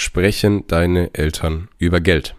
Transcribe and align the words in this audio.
Sprechen 0.00 0.64
deine 0.68 1.12
Eltern 1.12 1.70
über 1.76 2.00
Geld? 2.00 2.36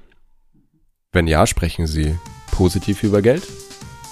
Wenn 1.11 1.27
ja, 1.27 1.46
sprechen 1.46 1.88
sie 1.88 2.18
positiv 2.52 3.04
über 3.04 3.22
Geld? 3.22 3.46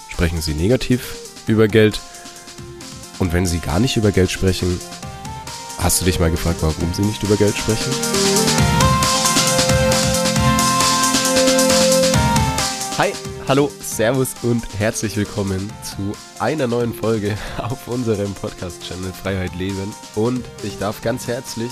Sprechen 0.10 0.42
sie 0.42 0.54
negativ 0.54 1.16
über 1.48 1.70
Geld? 1.70 1.98
Und 3.20 3.32
wenn 3.32 3.46
sie 3.46 3.60
gar 3.60 3.80
nicht 3.80 3.96
über 3.96 4.12
Geld 4.12 4.32
sprechen, 4.32 4.78
hast 5.80 6.02
du 6.02 6.06
dich 6.06 6.20
mal 6.20 6.30
gefragt, 6.30 6.58
warum 6.60 6.94
sie 6.94 7.04
nicht 7.04 7.24
über 7.24 7.38
Geld 7.38 7.56
sprechen? 7.56 7.94
Hi, 12.98 13.14
hallo, 13.48 13.71
Servus 13.79 14.36
und 14.41 14.61
herzlich 14.77 15.16
willkommen 15.16 15.71
zu 15.84 16.11
einer 16.39 16.68
neuen 16.68 16.93
Folge 16.93 17.38
auf 17.59 17.88
unserem 17.88 18.34
Podcast-Channel 18.34 19.14
Freiheit 19.14 19.55
Leben. 19.55 19.95
Und 20.16 20.43
ich 20.64 20.77
darf 20.79 21.02
ganz 21.02 21.29
herzlich 21.29 21.71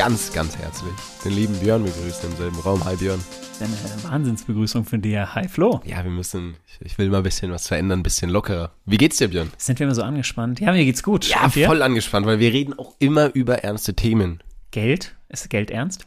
ganz, 0.00 0.32
ganz 0.32 0.56
herzlich 0.56 0.94
den 1.26 1.32
lieben 1.32 1.54
Björn 1.58 1.84
begrüßen 1.84 2.30
im 2.30 2.34
selben 2.38 2.58
Raum. 2.60 2.82
Hi 2.86 2.96
Björn. 2.96 3.22
Eine 3.60 4.10
Wahnsinnsbegrüßung 4.10 4.86
von 4.86 5.02
dir. 5.02 5.34
Hi 5.34 5.46
Flo. 5.46 5.82
Ja, 5.84 6.02
wir 6.02 6.10
müssen, 6.10 6.56
ich 6.80 6.96
will 6.96 7.10
mal 7.10 7.18
ein 7.18 7.22
bisschen 7.22 7.52
was 7.52 7.68
verändern, 7.68 8.00
ein 8.00 8.02
bisschen 8.02 8.30
lockerer. 8.30 8.72
Wie 8.86 8.96
geht's 8.96 9.18
dir, 9.18 9.28
Björn? 9.28 9.50
Sind 9.58 9.78
wir 9.78 9.84
immer 9.84 9.94
so 9.94 10.02
angespannt? 10.02 10.58
Ja, 10.58 10.72
mir 10.72 10.86
geht's 10.86 11.02
gut. 11.02 11.26
Ja, 11.26 11.50
voll 11.50 11.82
angespannt, 11.82 12.24
weil 12.24 12.38
wir 12.38 12.50
reden 12.50 12.78
auch 12.78 12.94
immer 12.98 13.34
über 13.34 13.62
ernste 13.62 13.92
Themen. 13.92 14.42
Geld? 14.70 15.16
Ist 15.28 15.50
Geld 15.50 15.70
ernst? 15.70 16.06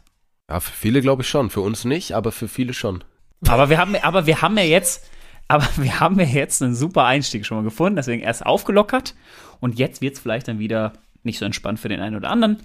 Ja, 0.50 0.58
für 0.58 0.72
viele 0.72 1.00
glaube 1.00 1.22
ich 1.22 1.28
schon. 1.28 1.50
Für 1.50 1.60
uns 1.60 1.84
nicht, 1.84 2.16
aber 2.16 2.32
für 2.32 2.48
viele 2.48 2.74
schon. 2.74 3.04
Aber 3.46 3.70
wir 3.70 3.78
haben, 3.78 3.94
aber 3.94 4.26
wir 4.26 4.42
haben 4.42 4.58
ja 4.58 4.64
jetzt, 4.64 5.08
aber 5.46 5.68
wir 5.76 6.00
haben 6.00 6.18
ja 6.18 6.26
jetzt 6.26 6.60
einen 6.64 6.74
super 6.74 7.04
Einstieg 7.04 7.46
schon 7.46 7.58
mal 7.58 7.62
gefunden, 7.62 7.94
deswegen 7.94 8.22
erst 8.24 8.44
aufgelockert 8.44 9.14
und 9.60 9.78
jetzt 9.78 10.00
wird's 10.02 10.18
vielleicht 10.18 10.48
dann 10.48 10.58
wieder 10.58 10.94
nicht 11.22 11.38
so 11.38 11.44
entspannt 11.44 11.78
für 11.78 11.88
den 11.88 12.00
einen 12.00 12.16
oder 12.16 12.30
anderen. 12.30 12.58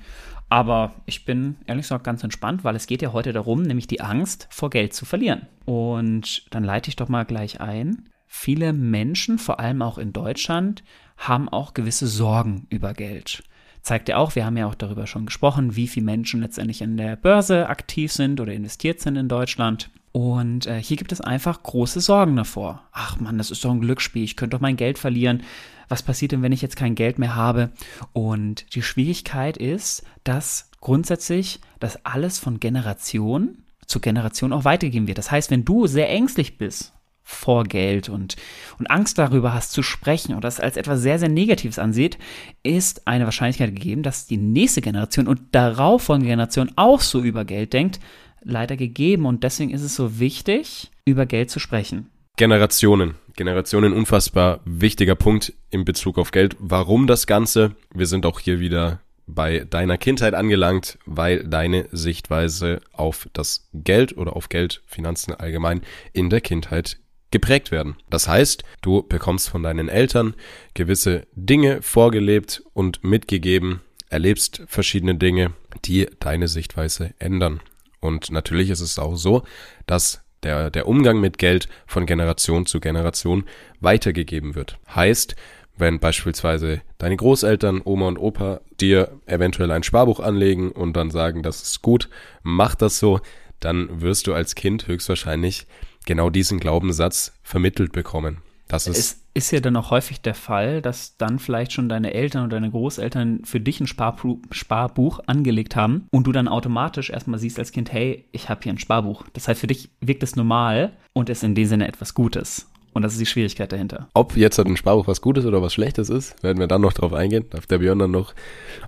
Aber 0.49 0.94
ich 1.05 1.26
bin 1.26 1.58
ehrlich 1.67 1.84
gesagt 1.84 2.03
ganz 2.03 2.23
entspannt, 2.23 2.63
weil 2.63 2.76
es 2.76 2.88
geht 2.88 3.03
ja 3.03 3.13
heute 3.13 3.34
darum, 3.34 3.62
nämlich 3.62 3.85
die 3.85 4.02
Angst 4.02 4.48
vor 4.49 4.71
Geld 4.71 4.94
zu 4.94 5.05
verlieren. 5.05 5.48
Und 5.66 6.48
dann 6.54 6.63
leite 6.63 6.90
ich 6.90 6.96
doch 6.96 7.07
mal 7.07 7.24
gleich 7.24 7.62
ein. 7.62 8.10
Viele 8.26 8.74
Menschen, 8.74 9.37
vor 9.37 9.59
allem 9.59 9.82
auch 9.82 9.98
in 9.98 10.12
Deutschland, 10.13 10.84
haben 11.18 11.49
auch 11.49 11.74
gewisse 11.74 12.07
Sorgen 12.07 12.65
über 12.70 12.93
Geld. 12.93 13.43
Zeigt 13.82 14.10
ja 14.10 14.18
auch, 14.18 14.35
wir 14.35 14.46
haben 14.46 14.58
ja 14.58 14.68
auch 14.68 14.76
darüber 14.76 15.08
schon 15.08 15.26
gesprochen, 15.26 15.76
wie 15.76 15.88
viele 15.88 16.05
Menschen 16.05 16.41
letztendlich 16.41 16.82
in 16.82 16.98
der 16.98 17.16
Börse 17.16 17.70
aktiv 17.70 18.12
sind 18.12 18.40
oder 18.41 18.54
investiert 18.54 18.99
sind 18.99 19.16
in 19.16 19.30
Deutschland. 19.30 19.90
Und 20.12 20.66
äh, 20.66 20.82
hier 20.82 20.98
gibt 20.98 21.12
es 21.12 21.21
einfach 21.21 21.63
große 21.63 22.02
Sorgen 22.02 22.36
davor. 22.36 22.84
Ach 22.91 23.20
man, 23.20 23.38
das 23.38 23.52
ist 23.52 23.63
doch 23.63 23.71
ein 23.71 23.82
Glücksspiel, 23.82 24.24
ich 24.24 24.36
könnte 24.36 24.58
doch 24.58 24.62
mein 24.62 24.76
Geld 24.76 24.98
verlieren 24.98 25.44
was 25.90 26.04
passiert 26.04 26.32
denn, 26.32 26.44
wenn 26.44 26.52
ich 26.54 26.62
jetzt 26.62 26.76
kein 26.77 26.96
Geld 26.96 27.20
mehr 27.20 27.36
habe? 27.36 27.71
Und 28.13 28.76
die 28.76 28.84
Schwierigkeit 28.84 29.58
ist, 29.58 30.04
dass 30.24 30.70
grundsätzlich 30.80 31.60
das 31.80 32.05
alles 32.05 32.40
von 32.40 32.60
Generation 32.60 33.64
zu 33.86 33.99
Generation 33.99 34.54
auch 34.54 34.66
weitergegeben 34.66 35.08
wird. 35.08 35.18
Das 35.18 35.32
heißt, 35.32 35.49
wenn 35.49 35.66
du 35.66 35.88
sehr 35.88 36.10
ängstlich 36.10 36.60
bist 36.60 36.93
vor 37.30 37.63
Geld 37.63 38.10
und, 38.10 38.35
und 38.80 38.90
Angst 38.90 39.20
darüber 39.20 39.54
hast 39.54 39.72
zu 39.72 39.84
sprechen 39.84 40.32
oder 40.32 40.41
das 40.41 40.60
als 40.60 40.77
etwas 40.77 41.02
sehr, 41.02 41.20
sehr 41.20 41.30
Negatives 41.30 41.77
ansieht, 41.77 42.18
ist 42.63 43.08
eine 43.08 43.26
Wahrscheinlichkeit 43.26 43.70
gegeben, 43.74 44.02
dass 44.02 44.26
die 44.26 44.38
nächste 44.38 44.82
Generation 44.82 45.27
und 45.27 45.40
darauf 45.52 46.02
folgende 46.04 46.30
Generation 46.30 46.71
auch 46.76 47.02
so 47.02 47.21
über 47.21 47.46
Geld 47.46 47.74
denkt, 47.74 47.99
leider 48.41 48.76
gegeben. 48.76 49.27
Und 49.27 49.44
deswegen 49.44 49.70
ist 49.70 49.84
es 49.84 49.96
so 49.96 50.20
wichtig, 50.20 50.90
über 51.05 51.27
Geld 51.27 51.52
zu 51.52 51.60
sprechen. 51.60 52.10
Generationen. 52.36 53.13
Generationen 53.36 53.93
unfassbar 53.93 54.60
wichtiger 54.66 55.16
Punkt 55.16 55.54
in 55.70 55.86
Bezug 55.86 56.18
auf 56.18 56.32
Geld. 56.32 56.58
Warum 56.60 57.05
das 57.05 57.27
Ganze? 57.27 57.76
Wir 57.93 58.08
sind 58.08 58.26
auch 58.26 58.40
hier 58.40 58.60
wieder 58.60 59.02
bei 59.27 59.60
deiner 59.60 59.99
Kindheit 59.99 60.34
angelangt, 60.34 60.98
weil 61.05 61.43
deine 61.43 61.88
Sichtweise 61.91 62.82
auf 62.91 63.30
das 63.34 63.70
Geld 63.74 64.18
oder 64.18 64.36
auf 64.36 64.50
Geld, 64.50 64.81
Finanzen 64.88 65.34
allgemein 65.36 65.81
in 66.12 66.31
der 66.31 66.41
Kindheit 66.41 66.97
geprägt 67.31 67.72
werden. 67.72 67.96
Das 68.09 68.28
heißt, 68.28 68.63
du 68.81 69.03
bekommst 69.03 69.50
von 69.50 69.63
deinen 69.63 69.90
Eltern 69.90 70.36
gewisse 70.74 71.28
Dinge 71.34 71.81
vorgelebt 71.81 72.64
und 72.74 73.03
mitgegeben, 73.03 73.81
erlebst 74.09 74.64
verschiedene 74.68 75.16
Dinge, 75.16 75.53
die 75.86 76.08
deine 76.20 76.48
Sichtweise 76.48 77.14
ändern. 77.20 77.62
Und 78.00 78.31
natürlich 78.31 78.70
ist 78.70 78.81
es 78.81 78.98
auch 78.98 79.16
so, 79.16 79.44
dass 79.86 80.24
der, 80.44 80.70
der 80.70 80.88
Umgang 80.88 81.20
mit 81.20 81.38
Geld 81.38 81.68
von 81.86 82.06
Generation 82.06 82.66
zu 82.66 82.80
Generation 82.80 83.44
weitergegeben 83.82 84.56
wird. 84.56 84.80
Heißt, 84.94 85.36
wenn 85.78 86.00
beispielsweise 86.00 86.82
deine 86.98 87.18
Großeltern, 87.18 87.82
Oma 87.84 88.08
und 88.08 88.18
Opa 88.18 88.62
dir 88.80 89.20
eventuell 89.26 89.72
ein 89.72 89.84
Sparbuch 89.84 90.20
anlegen 90.20 90.72
und 90.72 90.94
dann 90.94 91.09
sagen, 91.09 91.44
das 91.44 91.62
ist 91.62 91.82
gut, 91.82 92.09
mach 92.44 92.76
das 92.76 93.00
so, 93.00 93.22
dann 93.59 94.02
wirst 94.02 94.28
du 94.28 94.34
als 94.34 94.56
Kind 94.56 94.88
höchstwahrscheinlich 94.88 95.68
genau 96.09 96.31
diesen 96.31 96.59
Glaubenssatz 96.59 97.34
vermittelt 97.44 97.92
bekommen. 97.92 98.40
Das 98.68 98.88
ist, 98.88 98.97
es 98.97 99.22
ist 99.34 99.52
ja 99.52 99.59
dann 99.59 99.75
auch 99.75 99.92
häufig 99.92 100.22
der 100.22 100.34
Fall, 100.34 100.81
dass 100.81 101.18
dann 101.18 101.38
vielleicht 101.38 101.72
schon 101.72 101.88
deine 101.88 102.14
Eltern 102.14 102.46
oder 102.46 102.58
deine 102.58 102.72
Großeltern 102.72 103.42
für 103.46 103.59
dich 103.59 103.80
ein 103.80 103.86
Sparbuch, 103.88 104.40
Sparbuch 104.52 105.20
angelegt 105.28 105.75
haben 105.75 106.08
und 106.12 106.25
du 106.25 106.31
dann 106.31 106.47
automatisch 106.47 107.12
erstmal 107.12 107.40
siehst 107.40 107.59
als 107.59 107.72
Kind, 107.72 107.94
hey, 107.94 108.25
ich 108.31 108.50
habe 108.50 108.62
hier 108.64 108.74
ein 108.74 108.80
Sparbuch. 108.80 109.24
Das 109.34 109.47
heißt, 109.47 109.62
für 109.62 109.68
dich 109.68 109.90
wirkt 110.02 110.24
es 110.24 110.36
normal 110.36 110.94
und 111.14 111.30
ist 111.30 111.44
in 111.44 111.53
dem 111.53 111.68
Sinne 111.68 111.88
etwas 111.88 112.16
Gutes. 112.16 112.68
Und 112.94 113.03
das 113.03 113.14
ist 113.14 113.22
die 113.22 113.28
Schwierigkeit 113.28 113.72
dahinter. 113.72 114.09
Ob 114.16 114.36
jetzt 114.36 114.59
ein 114.59 114.78
Sparbuch 114.78 115.08
was 115.08 115.22
Gutes 115.22 115.46
oder 115.46 115.62
was 115.62 115.74
Schlechtes 115.74 116.09
ist, 116.09 116.41
werden 116.41 116.58
wir 116.58 116.68
dann 116.68 116.81
noch 116.81 116.94
drauf 116.94 117.14
eingehen, 117.14 117.46
darf 117.52 117.68
der 117.68 117.78
Björn 117.78 118.00
dann 118.00 118.12
noch 118.12 118.34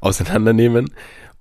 auseinandernehmen. 0.01 0.91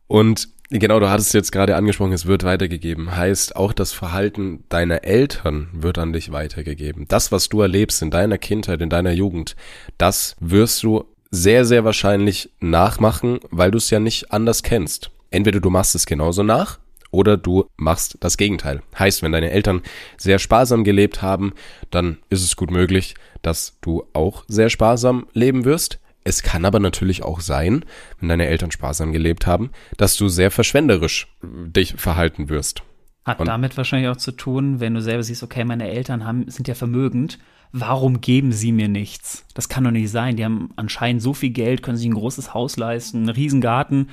Und 0.09 0.49
Genau, 0.73 1.01
du 1.01 1.11
hattest 1.11 1.35
jetzt 1.35 1.51
gerade 1.51 1.75
angesprochen, 1.75 2.13
es 2.13 2.27
wird 2.27 2.45
weitergegeben. 2.45 3.17
Heißt, 3.17 3.57
auch 3.57 3.73
das 3.73 3.93
Verhalten 3.93 4.63
deiner 4.69 5.03
Eltern 5.03 5.69
wird 5.73 5.99
an 5.99 6.13
dich 6.13 6.31
weitergegeben. 6.31 7.07
Das, 7.09 7.33
was 7.33 7.49
du 7.49 7.61
erlebst 7.61 8.03
in 8.03 8.13
deiner 8.13 8.39
Kindheit, 8.39 8.81
in 8.81 8.89
deiner 8.89 9.11
Jugend, 9.11 9.57
das 9.99 10.37
wirst 10.39 10.85
du 10.85 11.07
sehr, 11.33 11.65
sehr 11.65 11.85
wahrscheinlich 11.85 12.51
nachmachen, 12.61 13.41
weil 13.51 13.73
du 13.73 13.79
es 13.79 13.91
ja 13.91 13.99
nicht 13.99 14.31
anders 14.33 14.63
kennst. 14.63 15.11
Entweder 15.31 15.59
du 15.59 15.71
machst 15.71 15.97
es 15.97 16.07
genauso 16.07 16.45
nach 16.45 16.79
oder 17.11 17.37
du 17.37 17.67
machst 17.77 18.19
das 18.21 18.37
Gegenteil. 18.37 18.81
Heißt, 18.97 19.25
wenn 19.25 19.33
deine 19.33 19.51
Eltern 19.51 19.83
sehr 20.19 20.39
sparsam 20.39 20.85
gelebt 20.85 21.21
haben, 21.21 21.53
dann 21.91 22.19
ist 22.31 22.45
es 22.45 22.55
gut 22.55 22.71
möglich, 22.71 23.17
dass 23.43 23.77
du 23.81 24.05
auch 24.13 24.45
sehr 24.47 24.71
sparsam 24.71 25.27
leben 25.33 25.65
wirst. 25.65 25.99
Es 26.25 26.43
kann 26.43 26.65
aber 26.65 26.81
natürlich 26.81 27.23
auch 27.23 27.41
sein, 27.41 27.85
wenn 28.19 28.29
deine 28.29 28.47
Eltern 28.47 28.71
sparsam 28.71 29.13
gelebt 29.13 29.47
haben, 29.47 29.71
dass 29.97 30.17
du 30.17 30.29
sehr 30.29 30.51
verschwenderisch 30.51 31.29
dich 31.43 31.95
verhalten 31.95 32.49
wirst. 32.49 32.83
Hat 33.25 33.41
Und 33.41 33.47
damit 33.47 33.77
wahrscheinlich 33.77 34.09
auch 34.09 34.17
zu 34.17 34.33
tun, 34.33 34.81
wenn 34.81 34.95
du 34.95 35.03
selber 35.03 35.23
siehst, 35.23 35.43
okay, 35.43 35.65
meine 35.65 35.89
Eltern 35.89 36.25
haben, 36.25 36.51
sind 36.51 36.69
ja 36.69 36.75
vermögend, 36.75 37.39
warum 37.73 38.21
geben 38.21 38.53
sie 38.53 38.73
mir 38.73 38.89
nichts? 38.89 39.45
Das 39.55 39.69
kann 39.69 39.85
doch 39.85 39.91
nicht 39.91 40.11
sein. 40.11 40.37
Die 40.37 40.45
haben 40.45 40.71
anscheinend 40.77 41.23
so 41.23 41.35
viel 41.35 41.51
Geld, 41.51 41.83
können 41.83 41.97
sich 41.97 42.07
ein 42.07 42.15
großes 42.15 42.55
Haus 42.55 42.77
leisten, 42.77 43.19
einen 43.19 43.29
Riesengarten 43.29 44.11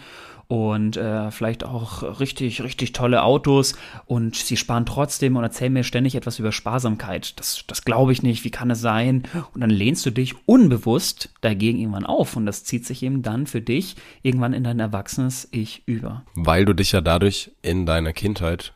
und 0.47 0.95
äh, 0.95 1.29
vielleicht 1.31 1.63
auch 1.65 2.19
richtig, 2.19 2.61
richtig 2.61 2.93
tolle 2.93 3.23
Autos 3.23 3.75
und 4.05 4.35
sie 4.35 4.57
sparen 4.57 4.85
trotzdem 4.85 5.35
und 5.35 5.43
erzählen 5.43 5.73
mir 5.73 5.83
ständig 5.83 6.15
etwas 6.15 6.39
über 6.39 6.51
Sparsamkeit. 6.51 7.37
Das, 7.39 7.63
das 7.67 7.83
glaube 7.83 8.13
ich 8.13 8.23
nicht, 8.23 8.43
wie 8.43 8.51
kann 8.51 8.71
es 8.71 8.79
sein? 8.79 9.23
Und 9.53 9.61
dann 9.61 9.69
lehnst 9.69 10.05
du 10.05 10.11
dich 10.11 10.35
unbewusst 10.47 11.29
dagegen 11.41 11.79
irgendwann 11.79 12.05
auf 12.05 12.35
und 12.35 12.45
das 12.45 12.63
zieht 12.63 12.85
sich 12.85 13.03
eben 13.03 13.21
dann 13.21 13.47
für 13.47 13.61
dich 13.61 13.95
irgendwann 14.21 14.53
in 14.53 14.63
dein 14.63 14.79
erwachsenes 14.79 15.47
Ich 15.51 15.83
über. 15.85 16.23
Weil 16.35 16.65
du 16.65 16.73
dich 16.73 16.93
ja 16.93 17.01
dadurch 17.01 17.51
in 17.61 17.85
deiner 17.85 18.13
Kindheit 18.13 18.73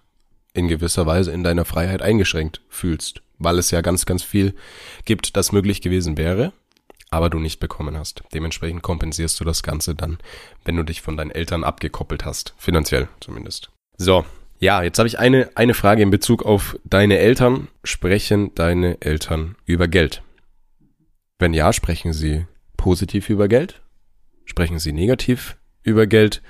in 0.53 0.67
gewisser 0.67 1.05
Weise 1.05 1.31
in 1.31 1.43
deiner 1.43 1.63
Freiheit 1.63 2.01
eingeschränkt 2.01 2.61
fühlst, 2.67 3.21
weil 3.37 3.57
es 3.57 3.71
ja 3.71 3.79
ganz, 3.79 4.05
ganz 4.05 4.23
viel 4.23 4.53
gibt, 5.05 5.37
das 5.37 5.53
möglich 5.53 5.81
gewesen 5.81 6.17
wäre 6.17 6.51
aber 7.11 7.29
du 7.29 7.39
nicht 7.39 7.59
bekommen 7.59 7.97
hast. 7.97 8.23
Dementsprechend 8.33 8.81
kompensierst 8.81 9.39
du 9.39 9.43
das 9.43 9.61
Ganze 9.61 9.93
dann, 9.93 10.17
wenn 10.65 10.77
du 10.77 10.83
dich 10.83 11.01
von 11.01 11.17
deinen 11.17 11.29
Eltern 11.29 11.63
abgekoppelt 11.63 12.25
hast, 12.25 12.55
finanziell 12.57 13.09
zumindest. 13.19 13.69
So, 13.97 14.25
ja, 14.59 14.81
jetzt 14.81 14.97
habe 14.97 15.07
ich 15.07 15.19
eine, 15.19 15.49
eine 15.55 15.73
Frage 15.73 16.01
in 16.01 16.09
Bezug 16.09 16.43
auf 16.43 16.77
deine 16.85 17.17
Eltern. 17.17 17.67
Sprechen 17.83 18.55
deine 18.55 19.01
Eltern 19.01 19.55
über 19.65 19.87
Geld? 19.87 20.23
Wenn 21.37 21.53
ja, 21.53 21.73
sprechen 21.73 22.13
sie 22.13 22.45
positiv 22.77 23.29
über 23.29 23.47
Geld? 23.47 23.81
Sprechen 24.45 24.79
sie 24.79 24.93
negativ 24.93 25.57
über 25.83 26.07
Geld? 26.07 26.41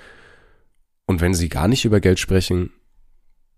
Und 1.05 1.21
wenn 1.21 1.33
sie 1.33 1.49
gar 1.49 1.67
nicht 1.67 1.85
über 1.85 1.99
Geld 1.99 2.19
sprechen, 2.19 2.71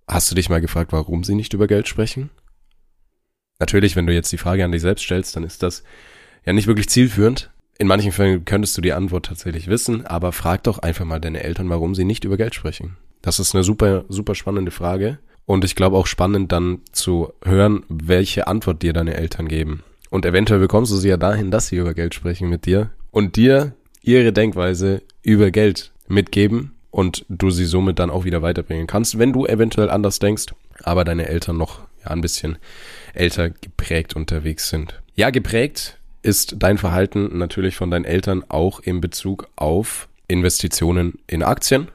hast 0.08 0.32
du 0.32 0.36
dich 0.36 0.50
mal 0.50 0.62
gefragt, 0.62 0.94
warum 0.94 1.24
sie 1.24 1.36
nicht 1.36 1.54
über 1.54 1.68
Geld 1.68 1.88
sprechen? 1.88 2.30
Natürlich, 3.60 3.96
wenn 3.96 4.08
du 4.08 4.14
jetzt 4.14 4.32
die 4.32 4.38
Frage 4.38 4.64
an 4.64 4.72
dich 4.72 4.82
selbst 4.82 5.04
stellst, 5.04 5.36
dann 5.36 5.44
ist 5.44 5.64
das 5.64 5.84
ja 6.46 6.54
nicht 6.54 6.68
wirklich 6.68 6.90
zielführend. 6.90 7.50
In 7.78 7.88
manchen 7.88 8.12
Fällen 8.12 8.46
könntest 8.46 8.78
du 8.78 8.82
die 8.82 8.94
Antwort 8.94 9.26
tatsächlich 9.26 9.68
wissen, 9.68 10.06
aber 10.06 10.32
frag 10.32 10.64
doch 10.64 10.80
einfach 10.80 11.06
mal 11.06 11.20
deine 11.20 11.44
Eltern, 11.44 11.70
warum 11.70 11.96
sie 11.96 12.06
nicht 12.06 12.24
über 12.24 12.38
Geld 12.38 12.56
sprechen. 12.56 12.98
Das 13.22 13.40
ist 13.40 13.56
eine 13.56 13.64
super, 13.64 14.06
super 14.10 14.36
spannende 14.36 14.72
Frage. 14.72 15.20
Und 15.46 15.66
ich 15.66 15.76
glaube 15.76 15.98
auch 15.98 16.08
spannend 16.08 16.52
dann 16.52 16.82
zu 16.92 17.34
hören, 17.44 17.84
welche 17.90 18.48
Antwort 18.48 18.82
dir 18.82 18.94
deine 18.94 19.16
Eltern 19.16 19.48
geben. 19.48 19.84
Und 20.10 20.26
eventuell 20.26 20.60
bekommst 20.60 20.92
du 20.92 20.98
sie 20.98 21.10
ja 21.10 21.18
dahin, 21.18 21.52
dass 21.52 21.68
sie 21.68 21.78
über 21.78 21.94
Geld 21.94 22.14
sprechen 22.14 22.50
mit 22.50 22.66
dir 22.66 22.92
und 23.12 23.36
dir 23.36 23.74
ihre 24.02 24.32
Denkweise 24.32 25.02
über 25.24 25.52
Geld 25.52 25.92
mitgeben, 26.08 26.74
und 26.94 27.26
du 27.28 27.50
sie 27.50 27.66
somit 27.66 27.98
dann 27.98 28.12
auch 28.12 28.24
wieder 28.24 28.44
weiterbringen 28.44 28.86
kannst, 28.86 29.18
wenn 29.18 29.34
du 29.34 29.48
eventuell 29.48 29.90
anders 29.90 30.20
denkst, 30.20 30.54
aber 30.84 31.04
deine 31.04 31.28
Eltern 31.28 31.58
noch 31.58 31.80
ja, 32.04 32.12
ein 32.12 32.22
bisschen 32.22 32.58
älter 33.16 33.50
geprägt 33.50 34.16
unterwegs 34.16 34.70
sind. 34.70 35.02
Ja, 35.16 35.32
geprägt 35.32 35.98
ist 36.24 36.56
dein 36.58 36.78
Verhalten 36.78 37.38
natürlich 37.38 37.76
von 37.76 37.92
deinen 37.92 38.06
Eltern 38.06 38.44
auch 38.50 38.80
in 38.80 39.02
Bezug 39.02 39.48
auf 39.56 40.10
Investitionen 40.28 41.20
in 41.28 41.44
Aktien, 41.44 41.90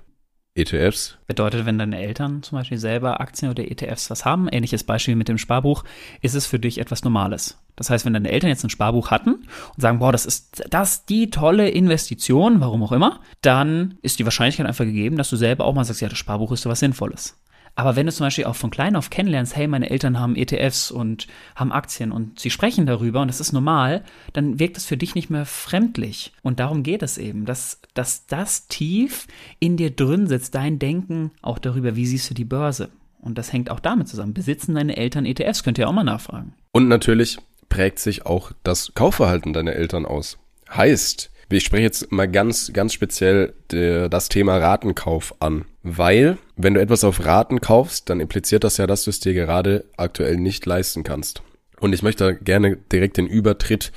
ETFs. 0.54 1.16
Bedeutet, 1.26 1.66
wenn 1.66 1.78
deine 1.78 1.98
Eltern 1.98 2.42
zum 2.42 2.58
Beispiel 2.58 2.78
selber 2.78 3.20
Aktien 3.20 3.50
oder 3.50 3.70
ETFs 3.70 4.10
was 4.10 4.25
haben, 4.25 4.48
ähnliches 4.48 4.84
Beispiel 4.84 5.16
mit 5.16 5.28
dem 5.28 5.38
Sparbuch, 5.38 5.84
ist 6.20 6.34
es 6.34 6.46
für 6.46 6.58
dich 6.58 6.78
etwas 6.78 7.04
Normales. 7.04 7.58
Das 7.76 7.90
heißt, 7.90 8.04
wenn 8.04 8.12
deine 8.12 8.30
Eltern 8.30 8.50
jetzt 8.50 8.64
ein 8.64 8.70
Sparbuch 8.70 9.10
hatten 9.10 9.34
und 9.34 9.80
sagen, 9.80 10.00
boah, 10.00 10.12
das 10.12 10.26
ist 10.26 10.64
das 10.69 11.06
die 11.06 11.30
tolle 11.30 11.69
Investition, 11.69 12.60
warum 12.60 12.82
auch 12.82 12.92
immer, 12.92 13.20
dann 13.40 13.98
ist 14.02 14.19
die 14.19 14.25
Wahrscheinlichkeit 14.25 14.66
einfach 14.66 14.84
gegeben, 14.84 15.16
dass 15.16 15.30
du 15.30 15.36
selber 15.36 15.64
auch 15.64 15.75
mal 15.75 15.84
sagst, 15.84 16.00
ja, 16.00 16.08
das 16.08 16.19
Sparbuch 16.19 16.52
ist 16.52 16.62
so 16.62 16.70
was 16.70 16.80
Sinnvolles. 16.80 17.38
Aber 17.78 17.94
wenn 17.94 18.06
du 18.06 18.12
zum 18.12 18.26
Beispiel 18.26 18.46
auch 18.46 18.56
von 18.56 18.72
klein 18.72 18.96
auf 18.96 19.08
kennenlernst, 19.08 19.54
hey, 19.54 19.69
meine 19.69 19.88
Eltern 19.88 20.19
haben 20.19 20.34
ETFs 20.34 20.90
und 20.90 21.28
haben 21.54 21.70
Aktien 21.70 22.10
und 22.10 22.40
sie 22.40 22.50
sprechen 22.50 22.86
darüber 22.86 23.22
und 23.22 23.28
das 23.28 23.38
ist 23.38 23.52
normal, 23.52 24.02
dann 24.32 24.58
wirkt 24.58 24.76
es 24.76 24.84
für 24.84 24.96
dich 24.96 25.14
nicht 25.14 25.30
mehr 25.30 25.46
fremdlich. 25.46 26.32
Und 26.42 26.58
darum 26.58 26.82
geht 26.82 27.04
es 27.04 27.19
eben, 27.19 27.44
dass, 27.44 27.80
dass 27.94 28.26
das 28.26 28.66
tief 28.66 29.28
in 29.60 29.76
dir 29.76 29.92
drin 29.92 30.26
sitzt, 30.26 30.56
dein 30.56 30.80
Denken 30.80 31.30
auch 31.40 31.60
darüber, 31.60 31.94
wie 31.94 32.06
siehst 32.06 32.28
du 32.28 32.34
die 32.34 32.44
Börse. 32.44 32.88
Und 33.20 33.38
das 33.38 33.52
hängt 33.52 33.70
auch 33.70 33.78
damit 33.78 34.08
zusammen. 34.08 34.34
Besitzen 34.34 34.75
deine 34.75 34.96
Eltern 34.96 35.25
ETFs? 35.25 35.62
Könnt 35.62 35.78
ihr 35.78 35.88
auch 35.88 35.92
mal 35.92 36.02
nachfragen. 36.02 36.54
Und 36.72 36.88
natürlich 36.88 37.38
prägt 37.69 38.00
sich 38.00 38.26
auch 38.26 38.50
das 38.64 38.92
Kaufverhalten 38.96 39.52
deiner 39.52 39.75
Eltern 39.75 40.04
aus. 40.04 40.36
Heißt, 40.69 41.30
ich 41.50 41.65
spreche 41.65 41.85
jetzt 41.85 42.12
mal 42.12 42.29
ganz, 42.29 42.73
ganz 42.73 42.93
speziell 42.93 43.55
der, 43.71 44.09
das 44.09 44.29
Thema 44.29 44.59
Ratenkauf 44.59 45.35
an. 45.41 45.65
Weil, 45.83 46.39
wenn 46.56 46.75
du 46.75 46.81
etwas 46.81 47.05
auf 47.05 47.25
Raten 47.25 47.61
kaufst, 47.61 48.11
dann 48.11 48.21
impliziert 48.21 48.65
das 48.65 48.77
ja, 48.77 48.87
dass 48.87 49.05
du 49.05 49.11
es 49.11 49.21
dir 49.21 49.33
gerade 49.33 49.85
aktuell 49.97 50.37
nicht 50.37 50.67
leisten 50.67 51.05
kannst. 51.05 51.43
Und 51.81 51.95
ich 51.95 52.03
möchte 52.03 52.37
gerne 52.37 52.77
direkt 52.77 53.17
den 53.17 53.27
Übertritt 53.27 53.93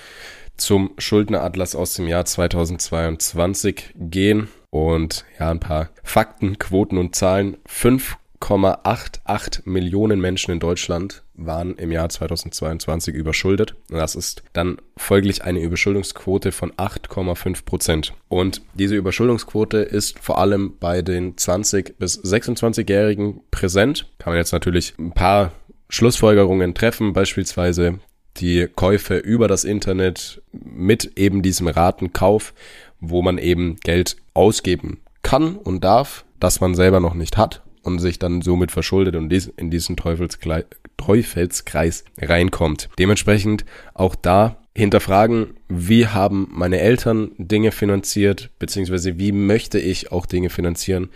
zum 0.56 0.92
Schuldneratlas 0.98 1.76
aus 1.76 1.96
dem 1.96 2.08
Jahr 2.08 2.26
2022 2.26 3.96
gehen 3.96 4.48
und 4.70 5.26
ja, 5.40 5.50
ein 5.52 5.60
paar 5.60 5.90
Fakten, 6.04 6.60
Quoten 6.60 6.98
und 6.98 7.16
Zahlen. 7.16 7.58
5,88 7.68 9.62
Millionen 9.66 10.22
Menschen 10.22 10.52
in 10.52 10.60
Deutschland 10.60 11.24
waren 11.46 11.76
im 11.76 11.92
Jahr 11.92 12.10
2022 12.10 13.14
überschuldet. 13.14 13.76
Das 13.90 14.16
ist 14.16 14.44
dann 14.54 14.78
folglich 14.98 15.44
eine 15.44 15.60
Überschuldungsquote 15.60 16.52
von 16.52 16.72
8,5 16.74 17.66
Prozent. 17.66 18.14
Und 18.28 18.62
diese 18.74 18.96
Überschuldungsquote 18.96 19.78
ist 19.78 20.20
vor 20.20 20.40
allem 20.40 20.78
bei 20.80 21.02
den 21.02 21.38
20 21.38 21.98
bis 21.98 22.24
26-Jährigen 22.24 23.42
präsent. 23.52 24.08
Kann 24.18 24.34
man 24.34 24.38
jetzt 24.38 24.54
natürlich 24.54 24.94
ein 24.98 25.12
paar 25.12 25.52
Schlussfolgerungen 25.90 26.74
treffen, 26.74 27.14
beispielsweise 27.14 28.00
die 28.38 28.68
Käufe 28.74 29.18
über 29.18 29.48
das 29.48 29.64
Internet 29.64 30.42
mit 30.52 31.18
eben 31.18 31.42
diesem 31.42 31.68
Ratenkauf, 31.68 32.54
wo 33.00 33.22
man 33.22 33.38
eben 33.38 33.76
Geld 33.84 34.16
ausgeben 34.34 35.02
kann 35.22 35.56
und 35.56 35.84
darf, 35.84 36.24
das 36.40 36.62
man 36.62 36.76
selber 36.76 37.00
noch 37.00 37.14
nicht 37.14 37.38
hat 37.38 37.62
und 37.84 38.00
sich 38.00 38.20
dann 38.20 38.42
somit 38.42 38.72
verschuldet 38.72 39.16
und 39.16 39.32
in 39.32 39.72
diesen 39.72 39.98
Teufelskreis, 39.98 42.04
reinkommt. 42.20 42.90
Dementsprechend 42.98 43.66
auch 43.94 44.16
da 44.16 44.58
hinterfragen, 44.76 45.56
wie 45.68 46.08
haben 46.08 46.48
meine 46.52 46.80
Eltern 46.80 47.32
Dinge 47.38 47.72
finanziert, 47.72 48.50
beziehungsweise 48.60 49.20
wie 49.20 49.32
möchte 49.32 49.80
ich 49.80 50.12
auch 50.12 50.26
Dinge 50.26 50.50
finanzieren 50.50 51.10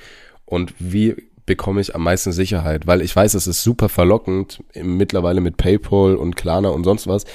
und 0.45 0.73
wie 0.79 1.15
bekomme 1.45 1.79
ich 1.79 1.95
am 1.95 2.03
meisten 2.03 2.31
Sicherheit, 2.31 2.87
weil 2.87 3.01
ich 3.01 3.15
weiß, 3.15 3.35
es 3.35 3.47
ist 3.47 3.63
super 3.63 3.87
verlockend 3.87 4.63
mittlerweile 4.73 5.41
mit 5.41 5.57
PayPal 5.57 6.15
und 6.15 6.35
Klarna 6.35 6.69
und 6.69 6.83
sonst 6.83 7.07
was, 7.07 7.25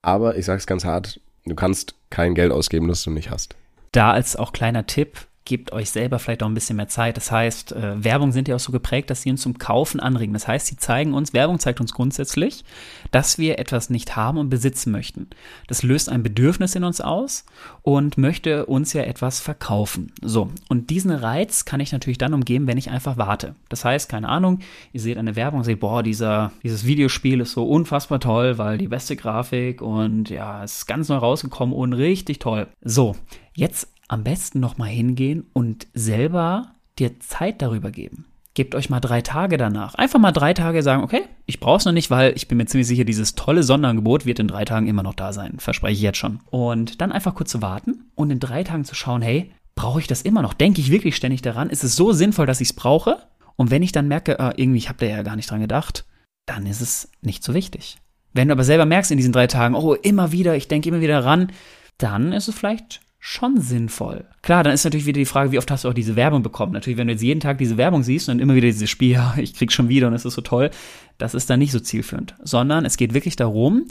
aber 0.00 0.36
ich 0.36 0.46
sage 0.46 0.58
es 0.58 0.66
ganz 0.66 0.84
hart, 0.84 1.20
du 1.44 1.54
kannst 1.54 1.94
kein 2.10 2.34
Geld 2.34 2.50
ausgeben, 2.50 2.88
das 2.88 3.04
du 3.04 3.10
nicht 3.10 3.30
hast. 3.30 3.54
Da 3.92 4.12
als 4.12 4.36
auch 4.36 4.52
kleiner 4.52 4.86
Tipp, 4.86 5.26
gebt 5.44 5.72
euch 5.72 5.90
selber 5.90 6.18
vielleicht 6.18 6.42
auch 6.42 6.48
ein 6.48 6.54
bisschen 6.54 6.76
mehr 6.76 6.88
Zeit. 6.88 7.16
Das 7.16 7.32
heißt, 7.32 7.72
äh, 7.72 8.04
Werbung 8.04 8.32
sind 8.32 8.46
ja 8.46 8.54
auch 8.54 8.60
so 8.60 8.70
geprägt, 8.70 9.10
dass 9.10 9.22
sie 9.22 9.30
uns 9.30 9.42
zum 9.42 9.58
Kaufen 9.58 9.98
anregen. 9.98 10.32
Das 10.32 10.46
heißt, 10.46 10.66
sie 10.66 10.76
zeigen 10.76 11.14
uns, 11.14 11.32
Werbung 11.32 11.58
zeigt 11.58 11.80
uns 11.80 11.92
grundsätzlich, 11.92 12.64
dass 13.10 13.38
wir 13.38 13.58
etwas 13.58 13.90
nicht 13.90 14.14
haben 14.14 14.38
und 14.38 14.50
besitzen 14.50 14.92
möchten. 14.92 15.28
Das 15.66 15.82
löst 15.82 16.08
ein 16.08 16.22
Bedürfnis 16.22 16.76
in 16.76 16.84
uns 16.84 17.00
aus 17.00 17.44
und 17.82 18.18
möchte 18.18 18.66
uns 18.66 18.92
ja 18.92 19.02
etwas 19.02 19.40
verkaufen. 19.40 20.12
So, 20.22 20.50
und 20.68 20.90
diesen 20.90 21.10
Reiz 21.10 21.64
kann 21.64 21.80
ich 21.80 21.92
natürlich 21.92 22.18
dann 22.18 22.34
umgehen, 22.34 22.66
wenn 22.68 22.78
ich 22.78 22.90
einfach 22.90 23.16
warte. 23.16 23.56
Das 23.68 23.84
heißt, 23.84 24.08
keine 24.08 24.28
Ahnung, 24.28 24.60
ihr 24.92 25.00
seht 25.00 25.18
eine 25.18 25.34
Werbung 25.34 25.64
seht, 25.64 25.80
boah, 25.80 26.02
dieser, 26.04 26.52
dieses 26.62 26.86
Videospiel 26.86 27.40
ist 27.40 27.52
so 27.52 27.64
unfassbar 27.64 28.20
toll, 28.20 28.58
weil 28.58 28.78
die 28.78 28.88
beste 28.88 29.16
Grafik 29.16 29.82
und 29.82 30.30
ja, 30.30 30.62
es 30.62 30.78
ist 30.78 30.86
ganz 30.86 31.08
neu 31.08 31.16
rausgekommen 31.16 31.74
und 31.74 31.94
richtig 31.94 32.38
toll. 32.38 32.68
So, 32.82 33.16
jetzt 33.54 33.88
am 34.12 34.24
besten 34.24 34.60
nochmal 34.60 34.90
hingehen 34.90 35.46
und 35.54 35.86
selber 35.94 36.74
dir 36.98 37.18
Zeit 37.20 37.62
darüber 37.62 37.90
geben. 37.90 38.26
Gebt 38.52 38.74
euch 38.74 38.90
mal 38.90 39.00
drei 39.00 39.22
Tage 39.22 39.56
danach. 39.56 39.94
Einfach 39.94 40.18
mal 40.18 40.32
drei 40.32 40.52
Tage 40.52 40.82
sagen, 40.82 41.02
okay, 41.02 41.22
ich 41.46 41.60
brauch's 41.60 41.86
noch 41.86 41.92
nicht, 41.92 42.10
weil 42.10 42.34
ich 42.36 42.46
bin 42.46 42.58
mir 42.58 42.66
ziemlich 42.66 42.86
sicher, 42.86 43.04
dieses 43.04 43.34
tolle 43.34 43.62
Sonderangebot 43.62 44.26
wird 44.26 44.38
in 44.38 44.48
drei 44.48 44.66
Tagen 44.66 44.86
immer 44.86 45.02
noch 45.02 45.14
da 45.14 45.32
sein. 45.32 45.58
Verspreche 45.58 45.94
ich 45.94 46.02
jetzt 46.02 46.18
schon. 46.18 46.40
Und 46.50 47.00
dann 47.00 47.10
einfach 47.10 47.34
kurz 47.34 47.50
zu 47.50 47.62
warten 47.62 48.10
und 48.14 48.30
in 48.30 48.38
drei 48.38 48.62
Tagen 48.64 48.84
zu 48.84 48.94
schauen, 48.94 49.22
hey, 49.22 49.50
brauche 49.74 50.00
ich 50.00 50.06
das 50.06 50.20
immer 50.20 50.42
noch? 50.42 50.52
Denke 50.52 50.82
ich 50.82 50.90
wirklich 50.90 51.16
ständig 51.16 51.40
daran? 51.40 51.70
Ist 51.70 51.82
es 51.82 51.96
so 51.96 52.12
sinnvoll, 52.12 52.44
dass 52.44 52.60
ich 52.60 52.68
es 52.68 52.76
brauche? 52.76 53.16
Und 53.56 53.70
wenn 53.70 53.82
ich 53.82 53.92
dann 53.92 54.08
merke, 54.08 54.38
äh, 54.38 54.52
irgendwie, 54.56 54.78
ich 54.78 54.90
habe 54.90 54.98
da 54.98 55.06
ja 55.06 55.22
gar 55.22 55.36
nicht 55.36 55.50
dran 55.50 55.60
gedacht, 55.60 56.04
dann 56.44 56.66
ist 56.66 56.82
es 56.82 57.10
nicht 57.22 57.42
so 57.42 57.54
wichtig. 57.54 57.96
Wenn 58.34 58.48
du 58.48 58.52
aber 58.52 58.64
selber 58.64 58.84
merkst 58.84 59.10
in 59.10 59.16
diesen 59.16 59.32
drei 59.32 59.46
Tagen, 59.46 59.74
oh, 59.74 59.94
immer 59.94 60.32
wieder, 60.32 60.54
ich 60.54 60.68
denke 60.68 60.90
immer 60.90 61.00
wieder 61.00 61.22
daran, 61.22 61.50
dann 61.96 62.32
ist 62.32 62.48
es 62.48 62.54
vielleicht 62.54 63.00
schon 63.24 63.60
sinnvoll. 63.60 64.24
Klar, 64.42 64.64
dann 64.64 64.74
ist 64.74 64.82
natürlich 64.82 65.06
wieder 65.06 65.20
die 65.20 65.26
Frage, 65.26 65.52
wie 65.52 65.58
oft 65.58 65.70
hast 65.70 65.84
du 65.84 65.88
auch 65.88 65.94
diese 65.94 66.16
Werbung 66.16 66.42
bekommen? 66.42 66.72
Natürlich, 66.72 66.98
wenn 66.98 67.06
du 67.06 67.12
jetzt 67.12 67.22
jeden 67.22 67.38
Tag 67.38 67.56
diese 67.56 67.76
Werbung 67.76 68.02
siehst 68.02 68.28
und 68.28 68.40
immer 68.40 68.56
wieder 68.56 68.66
dieses 68.66 68.90
Spiel, 68.90 69.10
ja, 69.12 69.34
ich 69.36 69.54
krieg 69.54 69.70
schon 69.70 69.88
wieder 69.88 70.08
und 70.08 70.14
es 70.14 70.24
ist 70.24 70.34
so 70.34 70.40
toll, 70.40 70.70
das 71.18 71.32
ist 71.32 71.48
dann 71.48 71.60
nicht 71.60 71.70
so 71.70 71.78
zielführend. 71.78 72.34
Sondern 72.42 72.84
es 72.84 72.96
geht 72.96 73.14
wirklich 73.14 73.36
darum, 73.36 73.84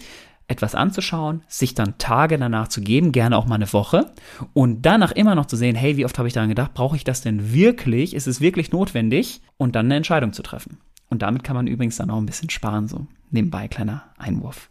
etwas 0.50 0.76
anzuschauen, 0.76 1.44
sich 1.48 1.74
dann 1.74 1.98
Tage 1.98 2.38
danach 2.38 2.68
zu 2.68 2.82
geben, 2.82 3.14
gerne 3.14 3.38
auch 3.38 3.46
mal 3.46 3.56
eine 3.56 3.72
Woche 3.72 4.12
und 4.52 4.82
danach 4.82 5.14
immer 5.14 5.34
noch 5.34 5.46
zu 5.46 5.56
sehen, 5.56 5.78
hey, 5.78 5.96
wie 5.96 6.04
oft 6.04 6.18
habe 6.18 6.28
ich 6.28 6.34
daran 6.34 6.50
gedacht, 6.50 6.74
brauche 6.74 6.98
ich 6.98 7.06
das 7.06 7.22
denn 7.22 7.54
wirklich? 7.54 8.14
Ist 8.14 8.28
es 8.28 8.42
wirklich 8.42 8.74
notwendig? 8.74 9.40
Und 9.56 9.78
dann 9.78 9.86
eine 9.86 9.96
Entscheidung 9.96 10.34
zu 10.34 10.44
treffen. 10.44 10.80
Und 11.08 11.22
damit 11.22 11.46
kann 11.46 11.56
man 11.56 11.68
übrigens 11.68 11.96
dann 11.96 12.10
auch 12.10 12.18
ein 12.18 12.26
bisschen 12.26 12.50
sparen, 12.50 12.90
so 12.90 13.08
nebenbei 13.30 13.70
kleiner 13.70 14.04
Einwurf. 14.18 14.71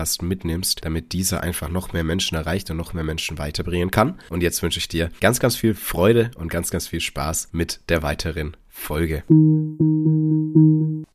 Podcast 0.00 0.22
mitnimmst, 0.22 0.82
damit 0.82 1.12
dieser 1.12 1.42
einfach 1.42 1.68
noch 1.68 1.92
mehr 1.92 2.04
Menschen 2.04 2.34
erreicht 2.34 2.70
und 2.70 2.78
noch 2.78 2.94
mehr 2.94 3.04
Menschen 3.04 3.36
weiterbringen 3.36 3.90
kann. 3.90 4.18
Und 4.30 4.42
jetzt 4.42 4.62
wünsche 4.62 4.78
ich 4.78 4.88
dir 4.88 5.10
ganz, 5.20 5.40
ganz 5.40 5.56
viel 5.56 5.74
Freude 5.74 6.30
und 6.36 6.50
ganz, 6.50 6.70
ganz 6.70 6.88
viel 6.88 7.00
Spaß 7.00 7.50
mit 7.52 7.80
der 7.90 8.02
weiteren 8.02 8.56
Folge. 8.70 9.24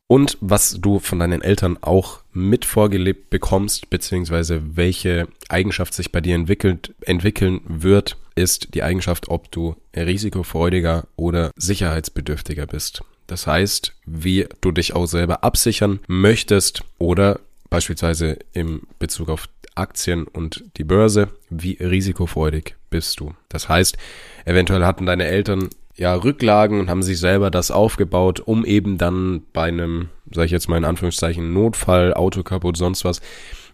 Und 0.06 0.38
was 0.40 0.78
du 0.80 1.00
von 1.00 1.18
deinen 1.18 1.42
Eltern 1.42 1.78
auch 1.80 2.20
mit 2.32 2.64
vorgelebt 2.64 3.28
bekommst, 3.28 3.90
beziehungsweise 3.90 4.76
welche 4.76 5.26
Eigenschaft 5.48 5.92
sich 5.92 6.12
bei 6.12 6.20
dir 6.20 6.36
entwickelt, 6.36 6.94
entwickeln 7.00 7.62
wird, 7.66 8.16
ist 8.36 8.72
die 8.74 8.84
Eigenschaft, 8.84 9.28
ob 9.28 9.50
du 9.50 9.74
risikofreudiger 9.96 11.08
oder 11.16 11.50
sicherheitsbedürftiger 11.56 12.68
bist. 12.68 13.02
Das 13.26 13.48
heißt, 13.48 13.94
wie 14.04 14.46
du 14.60 14.70
dich 14.70 14.94
auch 14.94 15.06
selber 15.06 15.42
absichern 15.42 15.98
möchtest 16.06 16.84
oder 16.98 17.40
beispielsweise 17.70 18.38
im 18.52 18.82
Bezug 18.98 19.28
auf 19.28 19.48
Aktien 19.74 20.24
und 20.24 20.64
die 20.76 20.84
Börse, 20.84 21.28
wie 21.50 21.76
risikofreudig 21.80 22.76
bist 22.90 23.20
du? 23.20 23.34
Das 23.48 23.68
heißt, 23.68 23.96
eventuell 24.44 24.84
hatten 24.84 25.06
deine 25.06 25.26
Eltern 25.26 25.68
ja 25.96 26.14
Rücklagen 26.14 26.80
und 26.80 26.90
haben 26.90 27.02
sich 27.02 27.18
selber 27.18 27.50
das 27.50 27.70
aufgebaut, 27.70 28.40
um 28.40 28.64
eben 28.64 28.98
dann 28.98 29.42
bei 29.52 29.64
einem, 29.64 30.08
sage 30.30 30.46
ich 30.46 30.52
jetzt 30.52 30.68
mal 30.68 30.76
in 30.76 30.84
Anführungszeichen, 30.84 31.52
Notfall, 31.52 32.14
Auto 32.14 32.42
kaputt, 32.42 32.76
sonst 32.76 33.04
was, 33.04 33.20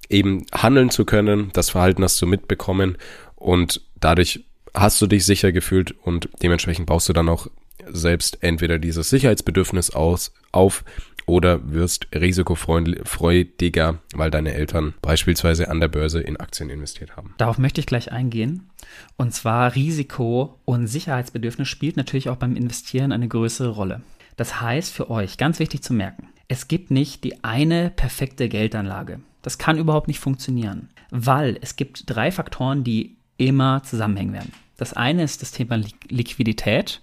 eben 0.08 0.46
handeln 0.52 0.90
zu 0.90 1.04
können. 1.04 1.50
Das 1.52 1.70
Verhalten 1.70 2.02
hast 2.02 2.20
du 2.20 2.26
mitbekommen 2.26 2.96
und 3.36 3.80
dadurch 3.98 4.44
hast 4.74 5.00
du 5.02 5.06
dich 5.06 5.26
sicher 5.26 5.52
gefühlt 5.52 5.94
und 6.02 6.28
dementsprechend 6.42 6.86
baust 6.86 7.08
du 7.08 7.12
dann 7.12 7.28
auch 7.28 7.48
selbst 7.88 8.38
entweder 8.42 8.78
dieses 8.78 9.10
Sicherheitsbedürfnis 9.10 9.90
aus, 9.90 10.32
auf 10.52 10.84
oder 11.26 11.72
wirst 11.72 12.08
risikofreudiger, 12.14 13.98
weil 14.14 14.30
deine 14.30 14.54
Eltern 14.54 14.94
beispielsweise 15.02 15.68
an 15.70 15.80
der 15.80 15.88
Börse 15.88 16.20
in 16.20 16.36
Aktien 16.36 16.70
investiert 16.70 17.16
haben. 17.16 17.34
Darauf 17.38 17.58
möchte 17.58 17.80
ich 17.80 17.86
gleich 17.86 18.12
eingehen. 18.12 18.70
Und 19.16 19.34
zwar 19.34 19.74
Risiko 19.74 20.58
und 20.64 20.86
Sicherheitsbedürfnis 20.86 21.68
spielt 21.68 21.96
natürlich 21.96 22.28
auch 22.28 22.36
beim 22.36 22.56
Investieren 22.56 23.12
eine 23.12 23.28
größere 23.28 23.70
Rolle. 23.70 24.02
Das 24.36 24.60
heißt 24.60 24.92
für 24.92 25.10
euch, 25.10 25.36
ganz 25.36 25.58
wichtig 25.58 25.82
zu 25.82 25.92
merken, 25.92 26.28
es 26.48 26.68
gibt 26.68 26.90
nicht 26.90 27.24
die 27.24 27.44
eine 27.44 27.90
perfekte 27.90 28.48
Geldanlage. 28.48 29.20
Das 29.42 29.58
kann 29.58 29.78
überhaupt 29.78 30.08
nicht 30.08 30.20
funktionieren, 30.20 30.88
weil 31.10 31.58
es 31.60 31.76
gibt 31.76 32.04
drei 32.06 32.30
Faktoren, 32.30 32.84
die 32.84 33.16
immer 33.36 33.82
zusammenhängen 33.82 34.32
werden. 34.32 34.52
Das 34.76 34.92
eine 34.92 35.24
ist 35.24 35.42
das 35.42 35.52
Thema 35.52 35.80
Liquidität, 36.08 37.00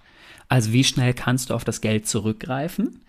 also 0.47 0.73
wie 0.73 0.83
schnell 0.83 1.13
kannst 1.13 1.49
du 1.49 1.53
auf 1.53 1.63
das 1.63 1.81
Geld 1.81 2.07
zurückgreifen. 2.07 3.01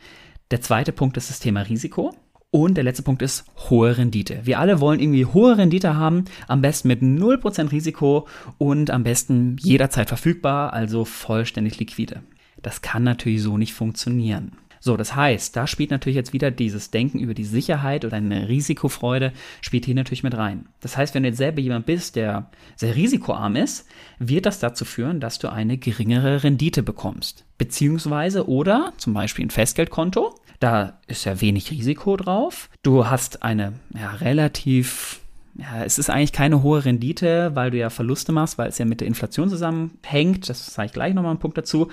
Der 0.50 0.60
zweite 0.60 0.90
Punkt 0.92 1.16
ist 1.16 1.30
das 1.30 1.38
Thema 1.38 1.62
Risiko. 1.62 2.12
Und 2.50 2.74
der 2.74 2.82
letzte 2.82 3.04
Punkt 3.04 3.22
ist 3.22 3.44
hohe 3.70 3.96
Rendite. 3.96 4.40
Wir 4.42 4.58
alle 4.58 4.80
wollen 4.80 4.98
irgendwie 4.98 5.24
hohe 5.24 5.56
Rendite 5.56 5.94
haben, 5.94 6.24
am 6.48 6.60
besten 6.60 6.88
mit 6.88 7.00
0% 7.00 7.70
Risiko 7.70 8.26
und 8.58 8.90
am 8.90 9.04
besten 9.04 9.56
jederzeit 9.60 10.08
verfügbar, 10.08 10.72
also 10.72 11.04
vollständig 11.04 11.78
liquide. 11.78 12.22
Das 12.60 12.82
kann 12.82 13.04
natürlich 13.04 13.42
so 13.42 13.56
nicht 13.56 13.72
funktionieren. 13.72 14.56
So, 14.80 14.96
das 14.96 15.14
heißt, 15.14 15.54
da 15.54 15.66
spielt 15.66 15.90
natürlich 15.90 16.16
jetzt 16.16 16.32
wieder 16.32 16.50
dieses 16.50 16.90
Denken 16.90 17.18
über 17.20 17.34
die 17.34 17.44
Sicherheit 17.44 18.04
oder 18.06 18.16
eine 18.16 18.48
Risikofreude, 18.48 19.32
spielt 19.60 19.84
hier 19.84 19.94
natürlich 19.94 20.22
mit 20.22 20.36
rein. 20.36 20.66
Das 20.80 20.96
heißt, 20.96 21.14
wenn 21.14 21.22
du 21.22 21.28
jetzt 21.28 21.38
selber 21.38 21.60
jemand 21.60 21.84
bist, 21.84 22.16
der 22.16 22.50
sehr 22.76 22.96
risikoarm 22.96 23.56
ist, 23.56 23.86
wird 24.18 24.46
das 24.46 24.58
dazu 24.58 24.86
führen, 24.86 25.20
dass 25.20 25.38
du 25.38 25.52
eine 25.52 25.76
geringere 25.76 26.42
Rendite 26.42 26.82
bekommst. 26.82 27.44
Beziehungsweise 27.58 28.48
oder 28.48 28.94
zum 28.96 29.12
Beispiel 29.12 29.44
ein 29.44 29.50
Festgeldkonto, 29.50 30.34
da 30.60 30.98
ist 31.06 31.26
ja 31.26 31.40
wenig 31.42 31.70
Risiko 31.70 32.16
drauf. 32.16 32.70
Du 32.82 33.06
hast 33.06 33.42
eine 33.42 33.74
ja, 33.94 34.12
relativ 34.12 35.20
ja, 35.56 35.84
es 35.84 35.98
ist 35.98 36.08
eigentlich 36.08 36.32
keine 36.32 36.62
hohe 36.62 36.84
Rendite, 36.84 37.54
weil 37.54 37.70
du 37.70 37.76
ja 37.76 37.90
Verluste 37.90 38.32
machst, 38.32 38.56
weil 38.56 38.68
es 38.68 38.78
ja 38.78 38.84
mit 38.84 39.00
der 39.00 39.08
Inflation 39.08 39.48
zusammenhängt. 39.48 40.48
Das 40.48 40.74
sage 40.74 40.86
ich 40.86 40.92
gleich 40.92 41.12
nochmal 41.12 41.32
einen 41.32 41.40
Punkt 41.40 41.58
dazu 41.58 41.90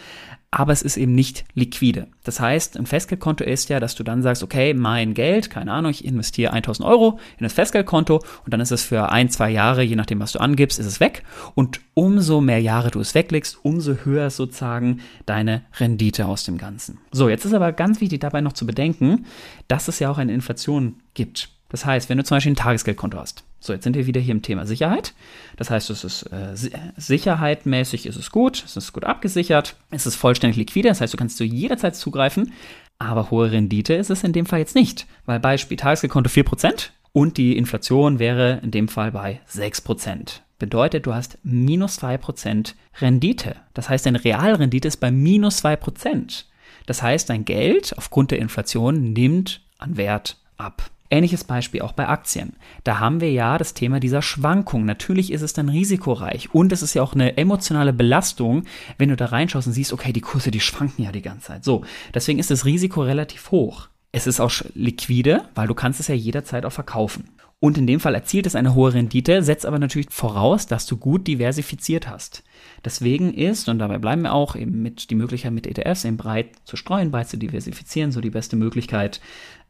aber 0.50 0.72
es 0.72 0.82
ist 0.82 0.96
eben 0.96 1.14
nicht 1.14 1.44
liquide. 1.56 2.08
Das 2.24 2.40
heißt, 2.40 2.78
ein 2.78 2.86
Festgeldkonto 2.86 3.44
ist 3.44 3.70
ja, 3.70 3.80
dass 3.80 3.96
du 3.96 4.04
dann 4.04 4.22
sagst, 4.22 4.44
okay, 4.44 4.74
mein 4.74 5.14
Geld, 5.14 5.50
keine 5.50 5.74
Ahnung, 5.74 5.92
ich 5.92 6.06
investiere 6.06 6.54
1000 6.54 6.88
Euro 6.88 7.20
in 7.38 7.44
das 7.44 7.54
Festgeldkonto 7.54 8.16
und 8.46 8.54
dann 8.54 8.62
ist 8.62 8.72
es 8.72 8.84
für 8.84 9.12
ein, 9.12 9.30
zwei 9.30 9.50
Jahre, 9.50 9.84
je 9.84 9.98
nachdem, 9.98 10.20
was 10.22 10.32
du 10.32 10.40
angibst, 10.40 10.80
ist 10.80 10.86
es 10.86 11.00
weg. 11.02 11.24
Und 11.54 11.82
umso 11.94 12.40
mehr 12.40 12.62
Jahre 12.62 12.92
du 12.92 13.02
es 13.02 13.14
weglegst, 13.14 13.60
umso 13.64 13.96
höher 14.06 14.28
ist 14.28 14.38
sozusagen 14.38 15.02
deine 15.26 15.64
Rendite 15.80 16.26
aus 16.26 16.46
dem 16.46 16.58
Ganzen. 16.58 17.00
So, 17.12 17.28
jetzt 17.28 17.44
ist 17.44 17.54
aber 17.54 17.74
ganz 17.74 18.00
wichtig 18.00 18.22
dabei 18.22 18.40
noch 18.40 18.54
zu 18.54 18.66
bedenken, 18.66 19.26
dass 19.68 19.90
es 19.90 20.00
ja 20.00 20.10
auch 20.10 20.18
eine 20.18 20.34
Inflation 20.34 20.96
gibt. 21.14 21.50
Das 21.70 21.86
heißt, 21.86 22.08
wenn 22.08 22.18
du 22.18 22.24
zum 22.24 22.38
Beispiel 22.38 22.54
ein 22.54 22.58
Tagesgeldkonto 22.58 23.18
hast, 23.18 23.44
so, 23.60 23.74
jetzt 23.74 23.84
sind 23.84 23.96
wir 23.96 24.06
wieder 24.06 24.22
hier 24.22 24.34
im 24.34 24.42
Thema 24.42 24.66
Sicherheit. 24.66 25.14
Das 25.56 25.70
heißt, 25.70 25.90
es 25.90 26.04
ist 26.04 26.24
äh, 26.24 26.56
sicherheitmäßig 26.96 28.06
ist 28.06 28.16
es 28.16 28.30
gut, 28.32 28.64
es 28.64 28.78
ist 28.78 28.94
gut 28.94 29.04
abgesichert, 29.04 29.76
es 29.90 30.06
ist 30.06 30.16
vollständig 30.16 30.58
liquide, 30.58 30.90
das 30.90 31.02
heißt, 31.02 31.14
du 31.14 31.18
kannst 31.18 31.38
zu 31.38 31.44
jeder 31.44 31.78
Zeit 31.78 31.96
zugreifen, 31.96 32.54
aber 33.00 33.32
hohe 33.32 33.52
Rendite 33.52 33.94
ist 33.94 34.10
es 34.10 34.24
in 34.24 34.34
dem 34.34 34.46
Fall 34.46 34.60
jetzt 34.60 34.76
nicht, 34.76 35.08
weil 35.26 35.40
Beispiel 35.40 35.78
Tagesgeldkonto 35.78 36.30
4% 36.30 36.90
und 37.14 37.38
die 37.38 37.58
Inflation 37.58 38.20
wäre 38.20 38.60
in 38.64 38.72
dem 38.72 38.88
Fall 38.88 39.12
bei 39.12 39.42
6%. 39.52 40.42
Bedeutet, 40.60 41.06
du 41.06 41.14
hast 41.14 41.38
minus 41.44 42.02
2% 42.02 42.74
Rendite. 43.00 43.56
Das 43.74 43.90
heißt, 43.90 44.06
deine 44.06 44.24
Realrendite 44.24 44.88
ist 44.88 44.98
bei 44.98 45.12
minus 45.12 45.64
2%. 45.64 46.46
Das 46.88 47.04
heißt, 47.04 47.30
dein 47.30 47.46
Geld 47.46 47.96
aufgrund 47.98 48.32
der 48.32 48.40
Inflation 48.40 49.14
nimmt 49.14 49.62
an 49.78 49.98
Wert 49.98 50.38
ab. 50.58 50.90
Ähnliches 51.10 51.44
Beispiel 51.44 51.82
auch 51.82 51.94
bei 51.94 52.08
Aktien. 52.08 52.56
Da 52.84 53.00
haben 53.00 53.22
wir 53.22 53.32
ja 53.32 53.58
das 53.58 53.74
Thema 53.74 54.00
dieser 54.00 54.22
Schwankung. 54.22 54.86
Natürlich 54.86 55.32
ist 55.32 55.42
es 55.42 55.54
dann 55.54 55.70
risikoreich 55.70 56.54
und 56.54 56.72
es 56.72 56.82
ist 56.82 56.94
ja 56.94 57.02
auch 57.02 57.14
eine 57.14 57.38
emotionale 57.38 57.94
Belastung, 57.94 58.64
wenn 58.98 59.10
du 59.10 59.16
da 59.16 59.28
reinschaust 59.28 59.68
und 59.68 59.74
siehst, 59.74 59.94
okay, 59.94 60.12
die 60.12 60.22
Kurse, 60.22 60.52
die 60.52 60.60
schwanken 60.60 61.04
ja 61.04 61.12
die 61.12 61.22
ganze 61.22 61.48
Zeit. 61.48 61.64
So, 61.64 61.84
deswegen 62.14 62.40
ist 62.40 62.52
das 62.52 62.66
Risiko 62.66 63.04
relativ 63.04 63.52
hoch. 63.52 63.88
Es 64.18 64.26
ist 64.26 64.40
auch 64.40 64.52
liquide, 64.74 65.44
weil 65.54 65.68
du 65.68 65.76
kannst 65.76 66.00
es 66.00 66.08
ja 66.08 66.16
jederzeit 66.16 66.66
auch 66.66 66.72
verkaufen. 66.72 67.26
Und 67.60 67.78
in 67.78 67.86
dem 67.86 68.00
Fall 68.00 68.16
erzielt 68.16 68.48
es 68.48 68.56
eine 68.56 68.74
hohe 68.74 68.94
Rendite, 68.96 69.44
setzt 69.44 69.66
aber 69.66 69.78
natürlich 69.78 70.10
voraus, 70.10 70.66
dass 70.66 70.88
du 70.88 70.98
gut 70.98 71.28
diversifiziert 71.28 72.10
hast. 72.10 72.44
Deswegen 72.84 73.32
ist, 73.32 73.70
und 73.70 73.78
dabei 73.78 74.00
bleiben 74.00 74.24
wir 74.24 74.34
auch, 74.34 74.56
eben 74.56 74.82
mit 74.82 75.12
die 75.12 75.16
Möglichkeit 75.16 75.52
mit 75.52 75.68
ETFs 75.68 76.04
eben 76.04 76.18
breit 76.18 76.48
zu 76.66 76.78
streuen, 76.78 77.12
breit 77.12 77.30
zu 77.30 77.38
diversifizieren, 77.38 78.12
so 78.12 78.20
die 78.20 78.32
beste 78.32 78.56
Möglichkeit, 78.56 79.22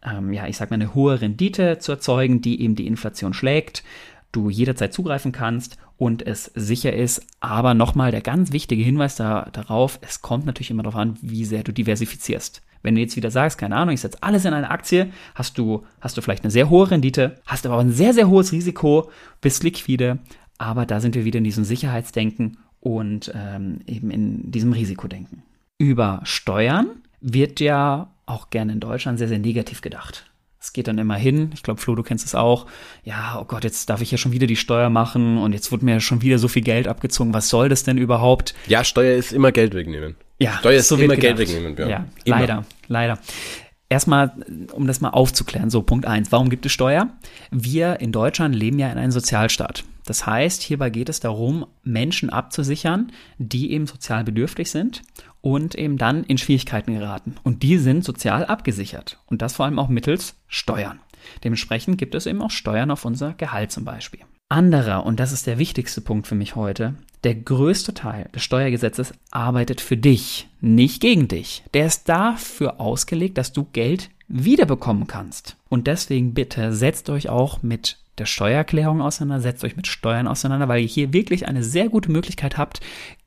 ähm, 0.01 0.31
ja, 0.31 0.47
ich 0.47 0.55
sag 0.55 0.69
mal, 0.69 0.75
eine 0.75 0.95
hohe 0.95 1.19
Rendite 1.19 1.79
zu 1.79 1.91
erzeugen, 1.91 2.39
die 2.39 2.61
eben 2.61 2.75
die 2.75 2.87
Inflation 2.87 3.33
schlägt, 3.33 3.83
du 4.31 4.49
jederzeit 4.49 4.93
zugreifen 4.93 5.33
kannst 5.33 5.77
und 5.97 6.25
es 6.25 6.45
sicher 6.55 6.93
ist. 6.93 7.21
Aber 7.41 7.73
nochmal 7.73 8.11
der 8.11 8.21
ganz 8.21 8.53
wichtige 8.53 8.83
Hinweis 8.83 9.17
da, 9.17 9.49
darauf, 9.51 9.99
es 10.01 10.21
kommt 10.21 10.45
natürlich 10.45 10.71
immer 10.71 10.83
darauf 10.83 10.99
an, 10.99 11.17
wie 11.21 11.43
sehr 11.43 11.63
du 11.63 11.73
diversifizierst. 11.73 12.61
Wenn 12.83 12.95
du 12.95 13.01
jetzt 13.01 13.15
wieder 13.15 13.31
sagst, 13.31 13.57
keine 13.57 13.75
Ahnung, 13.75 13.93
ich 13.93 14.01
setze 14.01 14.21
alles 14.21 14.45
in 14.45 14.53
eine 14.53 14.69
Aktie, 14.69 15.11
hast 15.35 15.57
du, 15.57 15.83
hast 16.01 16.17
du 16.17 16.21
vielleicht 16.21 16.43
eine 16.43 16.51
sehr 16.51 16.69
hohe 16.69 16.89
Rendite, 16.89 17.35
hast 17.45 17.65
aber 17.65 17.75
auch 17.75 17.81
ein 17.81 17.91
sehr, 17.91 18.13
sehr 18.13 18.29
hohes 18.29 18.51
Risiko, 18.51 19.09
bist 19.41 19.63
liquide, 19.63 20.19
aber 20.57 20.85
da 20.85 20.99
sind 20.99 21.15
wir 21.15 21.25
wieder 21.25 21.37
in 21.37 21.43
diesem 21.43 21.63
Sicherheitsdenken 21.63 22.57
und 22.79 23.31
ähm, 23.35 23.79
eben 23.87 24.11
in 24.11 24.51
diesem 24.51 24.73
Risikodenken. 24.73 25.43
Über 25.77 26.21
Steuern 26.23 26.87
wird 27.21 27.59
ja 27.59 28.09
auch 28.25 28.49
gerne 28.49 28.73
in 28.73 28.79
Deutschland 28.79 29.19
sehr, 29.19 29.27
sehr 29.27 29.39
negativ 29.39 29.81
gedacht. 29.81 30.26
Es 30.67 30.73
geht 30.73 30.89
dann 30.89 30.97
immer 30.97 31.15
hin, 31.15 31.51
ich 31.53 31.63
glaube, 31.63 31.79
Flo, 31.79 31.95
du 31.95 32.03
kennst 32.03 32.25
es 32.25 32.35
auch. 32.35 32.65
Ja, 33.05 33.39
oh 33.41 33.45
Gott, 33.45 33.63
jetzt 33.63 33.89
darf 33.89 34.01
ich 34.01 34.11
ja 34.11 34.17
schon 34.17 34.33
wieder 34.33 34.47
die 34.47 34.57
Steuer 34.57 34.89
machen 34.89 35.37
und 35.37 35.53
jetzt 35.53 35.71
wird 35.71 35.81
mir 35.81 36.01
schon 36.01 36.21
wieder 36.21 36.39
so 36.39 36.49
viel 36.49 36.61
Geld 36.61 36.89
abgezogen. 36.89 37.33
Was 37.33 37.47
soll 37.47 37.69
das 37.69 37.83
denn 37.83 37.97
überhaupt? 37.97 38.53
Ja, 38.67 38.83
Steuer 38.83 39.15
ist 39.15 39.31
immer 39.31 39.53
Geld 39.53 39.73
wegnehmen. 39.73 40.17
Ja, 40.39 40.57
Steuer 40.59 40.79
ist 40.79 40.89
so 40.89 40.97
immer 40.97 41.15
Geld 41.15 41.37
wegnehmen. 41.37 41.73
Ja, 41.77 41.87
ja 41.87 42.05
leider, 42.25 42.65
leider. 42.89 43.17
Erstmal, 43.87 44.33
um 44.73 44.87
das 44.87 44.99
mal 44.99 45.11
aufzuklären, 45.11 45.69
so 45.69 45.81
Punkt 45.83 46.05
eins. 46.05 46.33
Warum 46.33 46.49
gibt 46.49 46.65
es 46.65 46.73
Steuer? 46.73 47.11
Wir 47.49 48.01
in 48.01 48.11
Deutschland 48.11 48.53
leben 48.53 48.77
ja 48.77 48.91
in 48.91 48.97
einem 48.97 49.13
Sozialstaat. 49.13 49.85
Das 50.07 50.25
heißt, 50.25 50.63
hierbei 50.63 50.89
geht 50.89 51.09
es 51.09 51.19
darum, 51.19 51.67
Menschen 51.83 52.29
abzusichern, 52.29 53.11
die 53.37 53.71
eben 53.73 53.87
sozial 53.87 54.23
bedürftig 54.23 54.71
sind 54.71 55.03
und 55.41 55.75
eben 55.75 55.97
dann 55.97 56.23
in 56.23 56.37
Schwierigkeiten 56.37 56.93
geraten. 56.93 57.35
Und 57.43 57.61
die 57.61 57.77
sind 57.77 58.05
sozial 58.05 58.45
abgesichert. 58.45 59.19
Und 59.27 59.41
das 59.41 59.57
vor 59.57 59.65
allem 59.65 59.79
auch 59.79 59.89
mittels 59.89 60.35
Steuern. 60.47 60.99
Dementsprechend 61.43 61.97
gibt 61.97 62.15
es 62.15 62.25
eben 62.25 62.41
auch 62.41 62.51
Steuern 62.51 62.89
auf 62.89 63.03
unser 63.03 63.33
Gehalt 63.33 63.73
zum 63.73 63.83
Beispiel. 63.83 64.21
Anderer, 64.49 65.05
und 65.05 65.19
das 65.19 65.33
ist 65.33 65.45
der 65.45 65.57
wichtigste 65.57 65.99
Punkt 65.99 66.25
für 66.25 66.35
mich 66.35 66.55
heute, 66.55 66.95
der 67.25 67.35
größte 67.35 67.93
Teil 67.93 68.29
des 68.33 68.43
Steuergesetzes 68.43 69.13
arbeitet 69.29 69.81
für 69.81 69.97
dich, 69.97 70.47
nicht 70.61 71.01
gegen 71.01 71.27
dich. 71.27 71.63
Der 71.73 71.85
ist 71.85 72.07
dafür 72.07 72.79
ausgelegt, 72.79 73.37
dass 73.37 73.51
du 73.51 73.67
Geld 73.73 74.09
wiederbekommen 74.29 75.05
kannst. 75.05 75.57
Und 75.67 75.87
deswegen 75.87 76.33
bitte 76.33 76.71
setzt 76.71 77.09
euch 77.09 77.27
auch 77.27 77.61
mit 77.61 77.97
der 78.17 78.25
Steuererklärung 78.25 79.01
auseinander, 79.01 79.41
setzt 79.41 79.63
euch 79.63 79.75
mit 79.75 79.87
Steuern 79.87 80.27
auseinander, 80.27 80.67
weil 80.67 80.81
ihr 80.81 80.87
hier 80.87 81.13
wirklich 81.13 81.47
eine 81.47 81.63
sehr 81.63 81.89
gute 81.89 82.11
Möglichkeit 82.11 82.57
habt, 82.57 82.79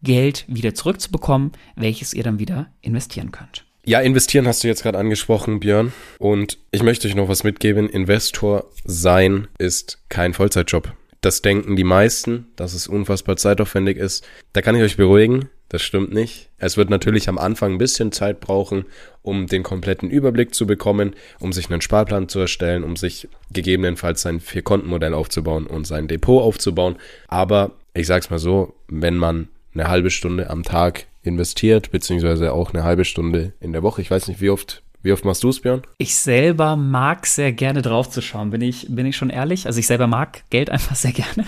Geld 0.03 0.45
wieder 0.49 0.75
zurückzubekommen, 0.75 1.53
welches 1.77 2.15
ihr 2.15 2.23
dann 2.23 2.39
wieder 2.39 2.71
investieren 2.81 3.33
könnt. 3.33 3.65
Ja, 3.85 4.01
investieren 4.01 4.47
hast 4.47 4.63
du 4.63 4.69
jetzt 4.69 4.83
gerade 4.83 4.99
angesprochen, 4.99 5.61
Björn. 5.61 5.93
Und 6.19 6.59
ich 6.71 6.83
möchte 6.83 7.09
euch 7.09 7.15
noch 7.15 7.29
was 7.29 7.45
mitgeben. 7.45 7.89
Investor 7.89 8.67
sein 8.85 9.49
ist 9.59 10.03
kein 10.09 10.35
Vollzeitjob. 10.35 10.93
Das 11.23 11.43
denken 11.43 11.77
die 11.77 11.85
meisten, 11.85 12.49
dass 12.57 12.75
es 12.75 12.87
unfassbar 12.87 13.37
zeitaufwendig 13.37 13.97
ist. 13.97 14.27
Da 14.53 14.63
kann 14.63 14.75
ich 14.75 14.83
euch 14.83 14.97
beruhigen. 14.97 15.49
Das 15.71 15.83
stimmt 15.83 16.13
nicht. 16.13 16.49
Es 16.59 16.77
wird 16.77 16.91
natürlich 16.91 17.29
am 17.29 17.39
Anfang 17.39 17.73
ein 17.73 17.79
bisschen 17.79 18.11
Zeit 18.11 18.41
brauchen, 18.41 18.87
um 19.23 19.47
den 19.47 19.63
kompletten 19.63 20.11
Überblick 20.11 20.53
zu 20.53 20.67
bekommen, 20.67 21.15
um 21.39 21.53
sich 21.53 21.71
einen 21.71 21.81
Sparplan 21.81 22.29
zu 22.29 22.41
erstellen, 22.41 22.83
um 22.83 22.97
sich 22.97 23.29
gegebenenfalls 23.53 24.21
sein 24.21 24.41
Vier-Konten-Modell 24.41 25.15
aufzubauen 25.15 25.69
und 25.69 25.87
sein 25.87 26.09
Depot 26.09 26.43
aufzubauen. 26.43 26.97
Aber 27.29 27.71
ich 27.95 28.09
sag's 28.09 28.31
mal 28.31 28.41
so, 28.41 28.75
wenn 28.89 29.17
man 29.17 29.47
eine 29.73 29.87
halbe 29.87 30.11
Stunde 30.11 30.51
am 30.51 30.65
Tag 30.65 31.07
investiert, 31.23 31.93
beziehungsweise 31.93 32.53
auch 32.53 32.75
eine 32.75 32.83
halbe 32.83 33.05
Stunde 33.05 33.53
in 33.61 33.73
der 33.73 33.85
Woche, 33.85 34.03
ich 34.03 34.11
weiß 34.11 34.27
nicht, 34.27 34.41
wie 34.41 34.51
oft 34.51 34.83
wie 35.03 35.13
oft 35.13 35.25
machst 35.25 35.43
du 35.43 35.49
es, 35.49 35.61
Björn? 35.61 35.83
Ich 35.99 36.17
selber 36.17 36.77
mag 36.77 37.27
sehr 37.27 37.53
gerne 37.53 37.83
draufzuschauen, 37.83 38.51
bin 38.51 38.61
ich, 38.61 38.87
bin 38.91 39.07
ich 39.07 39.17
schon 39.17 39.31
ehrlich. 39.31 39.67
Also 39.67 39.81
ich 39.81 39.87
selber 39.87 40.07
mag 40.07 40.45
Geld 40.51 40.71
einfach 40.71 40.97
sehr 40.97 41.13
gerne. 41.13 41.47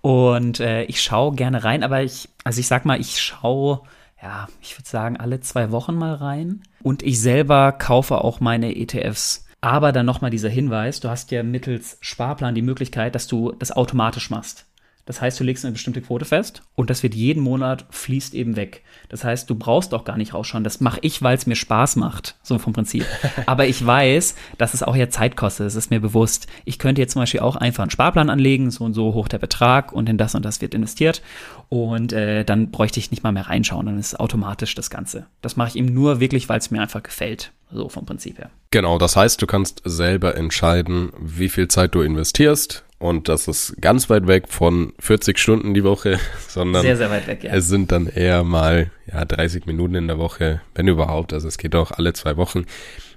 Und 0.00 0.60
äh, 0.60 0.84
ich 0.84 1.02
schaue 1.02 1.34
gerne 1.34 1.64
rein, 1.64 1.82
aber 1.82 2.02
ich, 2.02 2.28
also 2.44 2.60
ich 2.60 2.68
sag 2.68 2.84
mal, 2.84 3.00
ich 3.00 3.20
schaue, 3.20 3.80
ja, 4.22 4.48
ich 4.60 4.78
würde 4.78 4.88
sagen, 4.88 5.16
alle 5.16 5.40
zwei 5.40 5.72
Wochen 5.72 5.96
mal 5.96 6.14
rein. 6.14 6.62
Und 6.82 7.02
ich 7.02 7.20
selber 7.20 7.72
kaufe 7.72 8.18
auch 8.18 8.40
meine 8.40 8.76
ETFs. 8.76 9.46
Aber 9.60 9.90
dann 9.90 10.06
nochmal 10.06 10.30
dieser 10.30 10.48
Hinweis, 10.48 11.00
du 11.00 11.08
hast 11.08 11.32
ja 11.32 11.42
mittels 11.42 11.98
Sparplan 12.00 12.54
die 12.54 12.62
Möglichkeit, 12.62 13.16
dass 13.16 13.26
du 13.26 13.52
das 13.58 13.72
automatisch 13.72 14.30
machst. 14.30 14.66
Das 15.06 15.20
heißt, 15.20 15.38
du 15.38 15.44
legst 15.44 15.64
eine 15.64 15.72
bestimmte 15.72 16.02
Quote 16.02 16.24
fest 16.24 16.62
und 16.74 16.90
das 16.90 17.02
wird 17.02 17.14
jeden 17.14 17.42
Monat 17.42 17.86
fließt 17.90 18.34
eben 18.34 18.56
weg. 18.56 18.82
Das 19.08 19.22
heißt, 19.22 19.48
du 19.48 19.54
brauchst 19.54 19.94
auch 19.94 20.04
gar 20.04 20.16
nicht 20.16 20.34
rausschauen. 20.34 20.64
Das 20.64 20.80
mache 20.80 20.98
ich, 21.02 21.22
weil 21.22 21.36
es 21.36 21.46
mir 21.46 21.54
Spaß 21.54 21.94
macht, 21.94 22.36
so 22.42 22.58
vom 22.58 22.72
Prinzip. 22.72 23.06
Aber 23.46 23.66
ich 23.68 23.86
weiß, 23.86 24.34
dass 24.58 24.74
es 24.74 24.82
auch 24.82 24.96
ja 24.96 25.08
Zeit 25.08 25.36
kostet. 25.36 25.68
Es 25.68 25.76
ist 25.76 25.90
mir 25.90 26.00
bewusst. 26.00 26.48
Ich 26.64 26.80
könnte 26.80 27.00
jetzt 27.00 27.12
zum 27.12 27.22
Beispiel 27.22 27.40
auch 27.40 27.54
einfach 27.54 27.84
einen 27.84 27.90
Sparplan 27.90 28.30
anlegen, 28.30 28.70
so 28.72 28.84
und 28.84 28.94
so 28.94 29.14
hoch 29.14 29.28
der 29.28 29.38
Betrag 29.38 29.92
und 29.92 30.08
in 30.08 30.18
das 30.18 30.34
und 30.34 30.44
das 30.44 30.60
wird 30.60 30.74
investiert. 30.74 31.22
Und 31.68 32.12
äh, 32.12 32.44
dann 32.44 32.72
bräuchte 32.72 32.98
ich 32.98 33.12
nicht 33.12 33.22
mal 33.22 33.32
mehr 33.32 33.46
reinschauen. 33.46 33.86
Dann 33.86 33.98
ist 33.98 34.18
automatisch 34.18 34.74
das 34.74 34.90
Ganze. 34.90 35.26
Das 35.40 35.56
mache 35.56 35.68
ich 35.68 35.76
eben 35.76 35.94
nur 35.94 36.18
wirklich, 36.18 36.48
weil 36.48 36.58
es 36.58 36.72
mir 36.72 36.82
einfach 36.82 37.04
gefällt. 37.04 37.52
So 37.72 37.88
vom 37.88 38.06
Prinzip 38.06 38.38
her. 38.38 38.50
Genau, 38.70 38.98
das 38.98 39.16
heißt, 39.16 39.42
du 39.42 39.46
kannst 39.46 39.82
selber 39.84 40.36
entscheiden, 40.36 41.12
wie 41.20 41.48
viel 41.48 41.66
Zeit 41.68 41.94
du 41.94 42.00
investierst. 42.00 42.85
Und 42.98 43.28
das 43.28 43.46
ist 43.46 43.80
ganz 43.80 44.08
weit 44.08 44.26
weg 44.26 44.48
von 44.48 44.94
40 45.00 45.38
Stunden 45.38 45.74
die 45.74 45.84
Woche, 45.84 46.18
sondern 46.48 46.82
sehr, 46.82 46.96
sehr 46.96 47.10
weg, 47.10 47.44
ja. 47.44 47.52
es 47.52 47.68
sind 47.68 47.92
dann 47.92 48.06
eher 48.06 48.42
mal 48.42 48.90
ja, 49.06 49.24
30 49.24 49.66
Minuten 49.66 49.94
in 49.94 50.06
der 50.06 50.18
Woche, 50.18 50.62
wenn 50.74 50.88
überhaupt. 50.88 51.32
Also 51.32 51.46
es 51.46 51.58
geht 51.58 51.74
auch 51.74 51.90
alle 51.90 52.14
zwei 52.14 52.36
Wochen. 52.36 52.64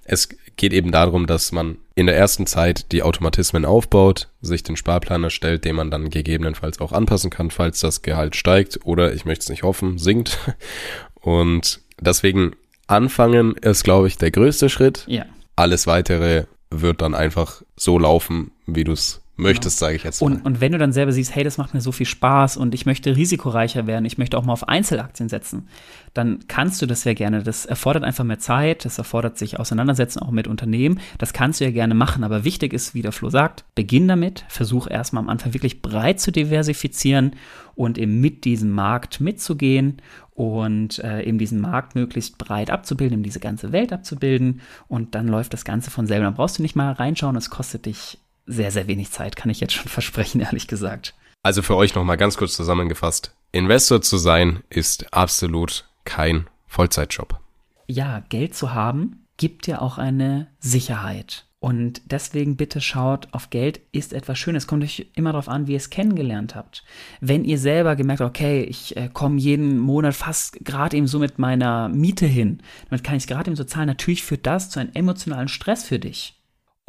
Es 0.03 0.27
geht 0.57 0.73
eben 0.73 0.91
darum, 0.91 1.25
dass 1.27 1.53
man 1.53 1.77
in 1.95 2.05
der 2.05 2.17
ersten 2.17 2.45
Zeit 2.45 2.91
die 2.91 3.03
Automatismen 3.03 3.63
aufbaut, 3.63 4.27
sich 4.41 4.63
den 4.63 4.75
Sparplan 4.75 5.23
erstellt, 5.23 5.63
den 5.63 5.77
man 5.77 5.89
dann 5.89 6.09
gegebenenfalls 6.09 6.81
auch 6.81 6.91
anpassen 6.91 7.29
kann, 7.29 7.49
falls 7.49 7.79
das 7.79 8.01
Gehalt 8.01 8.35
steigt 8.35 8.79
oder, 8.83 9.13
ich 9.13 9.23
möchte 9.23 9.43
es 9.43 9.49
nicht 9.49 9.63
hoffen, 9.63 9.97
sinkt. 9.97 10.37
Und 11.21 11.79
deswegen 12.01 12.55
anfangen 12.87 13.55
ist, 13.55 13.83
glaube 13.83 14.07
ich, 14.07 14.17
der 14.17 14.31
größte 14.31 14.67
Schritt. 14.67 15.05
Ja. 15.07 15.25
Alles 15.55 15.87
weitere 15.87 16.45
wird 16.69 17.01
dann 17.01 17.15
einfach 17.15 17.61
so 17.77 17.97
laufen, 17.97 18.51
wie 18.65 18.83
du 18.83 18.91
es 18.91 19.21
möchtest, 19.39 19.79
sage 19.79 19.95
ich 19.95 20.03
jetzt 20.03 20.21
mal. 20.21 20.27
Und, 20.27 20.45
und 20.45 20.61
wenn 20.61 20.71
du 20.71 20.77
dann 20.77 20.91
selber 20.91 21.11
siehst, 21.11 21.33
hey, 21.35 21.43
das 21.43 21.57
macht 21.57 21.73
mir 21.73 21.81
so 21.81 21.91
viel 21.91 22.05
Spaß 22.05 22.57
und 22.57 22.73
ich 22.73 22.85
möchte 22.85 23.15
risikoreicher 23.15 23.87
werden, 23.87 24.05
ich 24.05 24.17
möchte 24.17 24.37
auch 24.37 24.45
mal 24.45 24.53
auf 24.53 24.67
Einzelaktien 24.67 25.29
setzen, 25.29 25.67
dann 26.13 26.39
kannst 26.47 26.81
du 26.81 26.85
das 26.85 27.01
sehr 27.01 27.15
gerne. 27.15 27.43
Das 27.43 27.65
erfordert 27.65 28.03
einfach 28.03 28.23
mehr 28.23 28.39
Zeit, 28.39 28.85
das 28.85 28.97
erfordert 28.97 29.37
sich 29.37 29.59
auseinandersetzen 29.59 30.19
auch 30.19 30.31
mit 30.31 30.47
Unternehmen. 30.47 30.99
Das 31.17 31.33
kannst 31.33 31.59
du 31.59 31.65
ja 31.65 31.71
gerne 31.71 31.93
machen, 31.93 32.23
aber 32.23 32.43
wichtig 32.43 32.73
ist, 32.73 32.93
wie 32.93 33.01
der 33.01 33.11
Flo 33.11 33.29
sagt, 33.29 33.65
beginn 33.75 34.07
damit, 34.07 34.45
versuch 34.49 34.89
erstmal 34.89 35.23
am 35.23 35.29
Anfang 35.29 35.53
wirklich 35.53 35.81
breit 35.81 36.19
zu 36.19 36.31
diversifizieren 36.31 37.35
und 37.75 37.97
eben 37.97 38.19
mit 38.19 38.45
diesem 38.45 38.71
Markt 38.71 39.21
mitzugehen 39.21 40.01
und 40.31 40.99
äh, 40.99 41.23
eben 41.23 41.37
diesen 41.37 41.59
Markt 41.59 41.95
möglichst 41.95 42.37
breit 42.37 42.71
abzubilden, 42.71 43.15
eben 43.15 43.23
diese 43.23 43.39
ganze 43.39 43.71
Welt 43.71 43.91
abzubilden 43.91 44.61
und 44.87 45.15
dann 45.15 45.27
läuft 45.27 45.53
das 45.53 45.65
Ganze 45.65 45.91
von 45.91 46.07
selber. 46.07 46.25
Dann 46.25 46.35
brauchst 46.35 46.59
du 46.59 46.61
nicht 46.61 46.75
mal 46.75 46.93
reinschauen, 46.93 47.35
es 47.35 47.49
kostet 47.49 47.85
dich 47.85 48.17
sehr, 48.49 48.71
sehr 48.71 48.87
wenig 48.87 49.11
Zeit, 49.11 49.35
kann 49.35 49.49
ich 49.49 49.59
jetzt 49.59 49.73
schon 49.73 49.87
versprechen, 49.87 50.41
ehrlich 50.41 50.67
gesagt. 50.67 51.13
Also 51.43 51.61
für 51.61 51.75
euch 51.75 51.95
nochmal 51.95 52.17
ganz 52.17 52.35
kurz 52.35 52.55
zusammengefasst. 52.55 53.33
Investor 53.51 54.01
zu 54.01 54.17
sein 54.17 54.63
ist 54.69 55.13
absolut 55.13 55.89
kein 56.03 56.47
Vollzeitjob. 56.67 57.39
Ja, 57.87 58.23
Geld 58.29 58.55
zu 58.55 58.73
haben 58.73 59.25
gibt 59.37 59.67
ja 59.67 59.81
auch 59.81 59.97
eine 59.97 60.47
Sicherheit. 60.59 61.45
Und 61.61 62.01
deswegen 62.05 62.55
bitte 62.55 62.79
schaut, 62.79 63.27
auf 63.31 63.49
Geld 63.49 63.81
ist 63.91 64.13
etwas 64.13 64.39
Schönes. 64.39 64.65
Kommt 64.65 64.83
euch 64.83 65.07
immer 65.15 65.31
darauf 65.31 65.49
an, 65.49 65.67
wie 65.67 65.73
ihr 65.73 65.77
es 65.77 65.89
kennengelernt 65.89 66.55
habt. 66.55 66.85
Wenn 67.19 67.43
ihr 67.43 67.57
selber 67.57 67.97
gemerkt 67.97 68.21
habt, 68.21 68.29
okay, 68.29 68.63
ich 68.63 68.95
äh, 68.95 69.09
komme 69.11 69.39
jeden 69.39 69.77
Monat 69.77 70.15
fast 70.15 70.63
gerade 70.63 70.95
eben 70.95 71.07
so 71.07 71.19
mit 71.19 71.37
meiner 71.37 71.89
Miete 71.89 72.25
hin, 72.25 72.61
damit 72.89 73.03
kann 73.03 73.17
ich 73.17 73.23
es 73.23 73.27
gerade 73.27 73.49
eben 73.49 73.57
so 73.57 73.65
zahlen, 73.65 73.87
natürlich 73.87 74.23
führt 74.23 74.45
das 74.45 74.69
zu 74.69 74.79
einem 74.79 74.91
emotionalen 74.93 75.49
Stress 75.49 75.83
für 75.83 75.99
dich. 75.99 76.38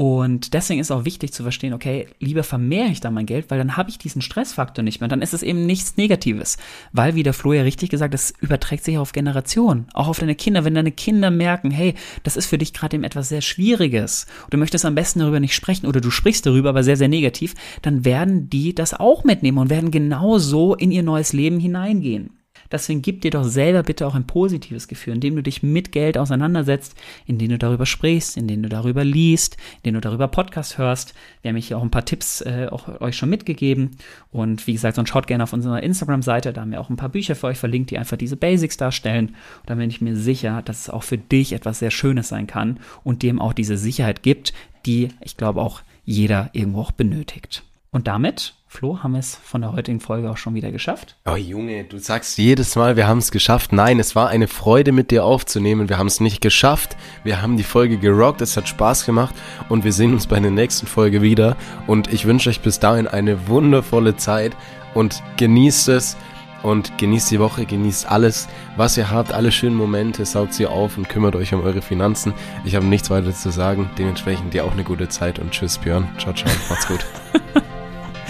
Und 0.01 0.55
deswegen 0.55 0.81
ist 0.81 0.91
auch 0.91 1.05
wichtig 1.05 1.35
zu 1.35 1.43
verstehen, 1.43 1.75
okay, 1.75 2.07
lieber 2.21 2.43
vermehre 2.43 2.89
ich 2.89 3.01
da 3.01 3.11
mein 3.11 3.27
Geld, 3.27 3.51
weil 3.51 3.59
dann 3.59 3.77
habe 3.77 3.91
ich 3.91 3.99
diesen 3.99 4.23
Stressfaktor 4.23 4.83
nicht 4.83 5.01
mehr. 5.01 5.09
Dann 5.09 5.21
ist 5.21 5.35
es 5.35 5.43
eben 5.43 5.67
nichts 5.67 5.99
Negatives. 5.99 6.57
Weil, 6.91 7.17
wie 7.17 7.23
der 7.23 7.35
Flo 7.35 7.53
ja 7.53 7.65
richtig 7.65 7.91
gesagt, 7.91 8.15
das 8.15 8.33
überträgt 8.41 8.83
sich 8.83 8.97
auf 8.97 9.13
Generationen, 9.13 9.89
auch 9.93 10.09
auf 10.09 10.19
deine 10.19 10.35
Kinder. 10.35 10.65
Wenn 10.65 10.75
deine 10.75 10.91
Kinder 10.91 11.31
merken, 11.31 11.71
hey, 11.71 11.97
das 12.23 12.39
ist 12.39 12.47
für 12.47 12.57
dich 12.57 12.73
gerade 12.73 12.97
eben 12.97 13.05
etwas 13.05 13.29
sehr 13.29 13.43
Schwieriges, 13.43 14.25
du 14.49 14.57
möchtest 14.57 14.87
am 14.87 14.95
besten 14.95 15.19
darüber 15.19 15.39
nicht 15.39 15.55
sprechen 15.55 15.87
oder 15.87 16.01
du 16.01 16.11
sprichst 16.11 16.47
darüber, 16.47 16.71
aber 16.71 16.83
sehr, 16.83 16.97
sehr 16.97 17.09
negativ, 17.09 17.55
dann 17.83 18.07
werden 18.07 18.49
die 18.49 18.75
das 18.75 18.95
auch 18.95 19.25
mitnehmen 19.25 19.59
und 19.59 19.69
werden 19.69 19.91
genauso 19.91 20.75
in 20.75 20.93
ihr 20.93 21.03
neues 21.03 21.35
Leben 21.35 21.61
hineingehen. 21.61 22.40
Deswegen 22.71 23.03
gib 23.03 23.21
dir 23.21 23.31
doch 23.31 23.45
selber 23.45 23.83
bitte 23.83 24.07
auch 24.07 24.15
ein 24.15 24.27
positives 24.27 24.89
Gefühl, 24.89 25.15
indem 25.15 25.37
du 25.37 25.43
dich 25.43 25.63
mit 25.63 25.93
Geld 25.93 26.17
auseinandersetzt, 26.17 26.95
indem 27.27 27.51
du 27.51 27.59
darüber 27.59 27.87
sprichst, 27.87 28.37
indem 28.37 28.63
du 28.63 28.69
darüber 28.69 29.05
liest, 29.05 29.57
indem 29.79 29.95
du 29.95 30.01
darüber 30.01 30.29
Podcast 30.29 30.79
hörst. 30.79 31.15
Wir 31.43 31.51
haben 31.51 31.57
hier 31.57 31.79
auch 31.79 31.83
ein 31.83 31.91
paar 31.91 32.05
Tipps 32.05 32.41
äh, 32.43 32.69
auch 32.71 33.01
euch 33.01 33.17
schon 33.17 33.31
mitgegeben. 33.31 33.97
Und 34.31 34.67
wie 34.67 34.73
gesagt, 34.73 34.97
sonst 34.97 35.09
schaut 35.09 35.27
gerne 35.27 35.45
auf 35.45 35.53
unserer 35.53 35.83
Instagram-Seite, 35.83 36.53
da 36.53 36.61
haben 36.61 36.73
wir 36.73 36.81
auch 36.81 36.91
ein 36.91 36.97
paar 36.97 37.09
Bücher 37.09 37.35
für 37.35 37.49
euch 37.49 37.59
verlinkt, 37.59 37.91
die 37.91 37.99
einfach 37.99 38.17
diese 38.17 38.37
Basics 38.37 38.77
darstellen. 38.77 39.29
Und 39.61 39.71
da 39.71 39.75
bin 39.75 39.91
ich 39.91 40.01
mir 40.01 40.17
sicher, 40.17 40.63
dass 40.63 40.81
es 40.81 40.91
auch 40.91 41.03
für 41.03 41.19
dich 41.19 41.53
etwas 41.53 41.81
sehr 41.81 41.91
Schönes 41.91 42.29
sein 42.29 42.47
kann 42.47 42.81
und 43.05 43.23
dem 43.23 43.41
auch 43.41 43.53
diese 43.53 43.77
Sicherheit 43.77 44.23
gibt, 44.23 44.53
die 44.87 45.09
ich 45.21 45.37
glaube 45.37 45.61
auch 45.61 45.83
jeder 46.05 46.51
irgendwo 46.53 46.81
auch 46.81 46.93
benötigt. 46.93 47.65
Und 47.91 48.07
damit, 48.07 48.55
Flo, 48.73 49.03
haben 49.03 49.15
wir 49.15 49.19
es 49.19 49.35
von 49.35 49.63
der 49.63 49.73
heutigen 49.73 49.99
Folge 49.99 50.31
auch 50.31 50.37
schon 50.37 50.55
wieder 50.55 50.71
geschafft. 50.71 51.17
Oh 51.27 51.35
Junge, 51.35 51.83
du 51.83 51.99
sagst 51.99 52.39
jedes 52.39 52.77
Mal, 52.77 52.95
wir 52.95 53.09
haben 53.09 53.19
es 53.19 53.33
geschafft. 53.33 53.73
Nein, 53.73 53.99
es 53.99 54.15
war 54.15 54.29
eine 54.29 54.47
Freude 54.47 54.93
mit 54.93 55.11
dir 55.11 55.25
aufzunehmen. 55.25 55.89
Wir 55.89 55.99
haben 55.99 56.07
es 56.07 56.21
nicht 56.21 56.41
geschafft. 56.41 56.97
Wir 57.25 57.43
haben 57.43 57.57
die 57.57 57.65
Folge 57.65 57.99
gerockt, 57.99 58.41
es 58.43 58.57
hat 58.57 58.69
Spaß 58.69 59.07
gemacht 59.07 59.35
und 59.69 59.83
wir 59.83 59.93
sehen 59.93 60.15
uns 60.15 60.29
bei 60.29 60.39
der 60.39 60.53
nächsten 60.53 60.87
Folge 60.87 61.21
wieder. 61.21 61.57
Und 61.89 62.13
ich 62.13 62.27
wünsche 62.27 62.49
euch 62.49 62.61
bis 62.61 62.79
dahin 62.79 63.09
eine 63.09 63.49
wundervolle 63.49 64.17
Zeit 64.17 64.57
und 64.95 65.21
genießt 65.37 65.89
es 65.89 66.17
und 66.63 66.97
genießt 66.97 67.33
die 67.33 67.41
Woche, 67.41 67.67
genießt 67.67 68.09
alles, 68.09 68.47
was 68.77 68.97
ihr 68.97 69.11
habt, 69.11 69.33
alle 69.33 69.51
schönen 69.51 69.75
Momente, 69.75 70.25
saugt 70.25 70.55
sie 70.55 70.69
auf 70.69 70.97
und 70.97 71.09
kümmert 71.09 71.35
euch 71.35 71.53
um 71.53 71.61
eure 71.65 71.83
Finanzen. 71.83 72.35
Ich 72.65 72.77
habe 72.77 72.87
nichts 72.87 73.11
weiter 73.11 73.35
zu 73.35 73.51
sagen. 73.51 73.91
Dementsprechend 73.99 74.55
dir 74.55 74.65
auch 74.65 74.73
eine 74.73 74.85
gute 74.85 75.09
Zeit 75.09 75.41
und 75.41 75.51
tschüss 75.51 75.77
Björn. 75.77 76.09
Ciao, 76.19 76.33
ciao. 76.33 76.53
Macht's 76.69 76.87
gut. 76.87 77.05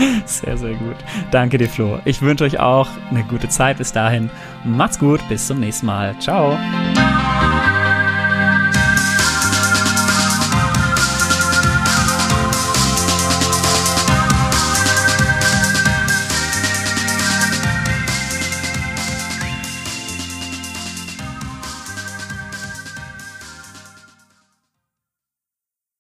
Sehr, 0.25 0.57
sehr 0.57 0.75
gut. 0.75 0.97
Danke 1.31 1.59
dir, 1.59 1.69
Flo. 1.69 1.99
Ich 2.05 2.23
wünsche 2.23 2.45
euch 2.45 2.59
auch 2.59 2.89
eine 3.11 3.23
gute 3.25 3.49
Zeit 3.49 3.79
bis 3.79 3.93
dahin. 3.93 4.31
Macht's 4.65 4.99
gut, 4.99 5.21
bis 5.29 5.47
zum 5.47 5.61
nächsten 5.61 5.87
Mal. 5.87 6.15
Ciao. 6.19 6.59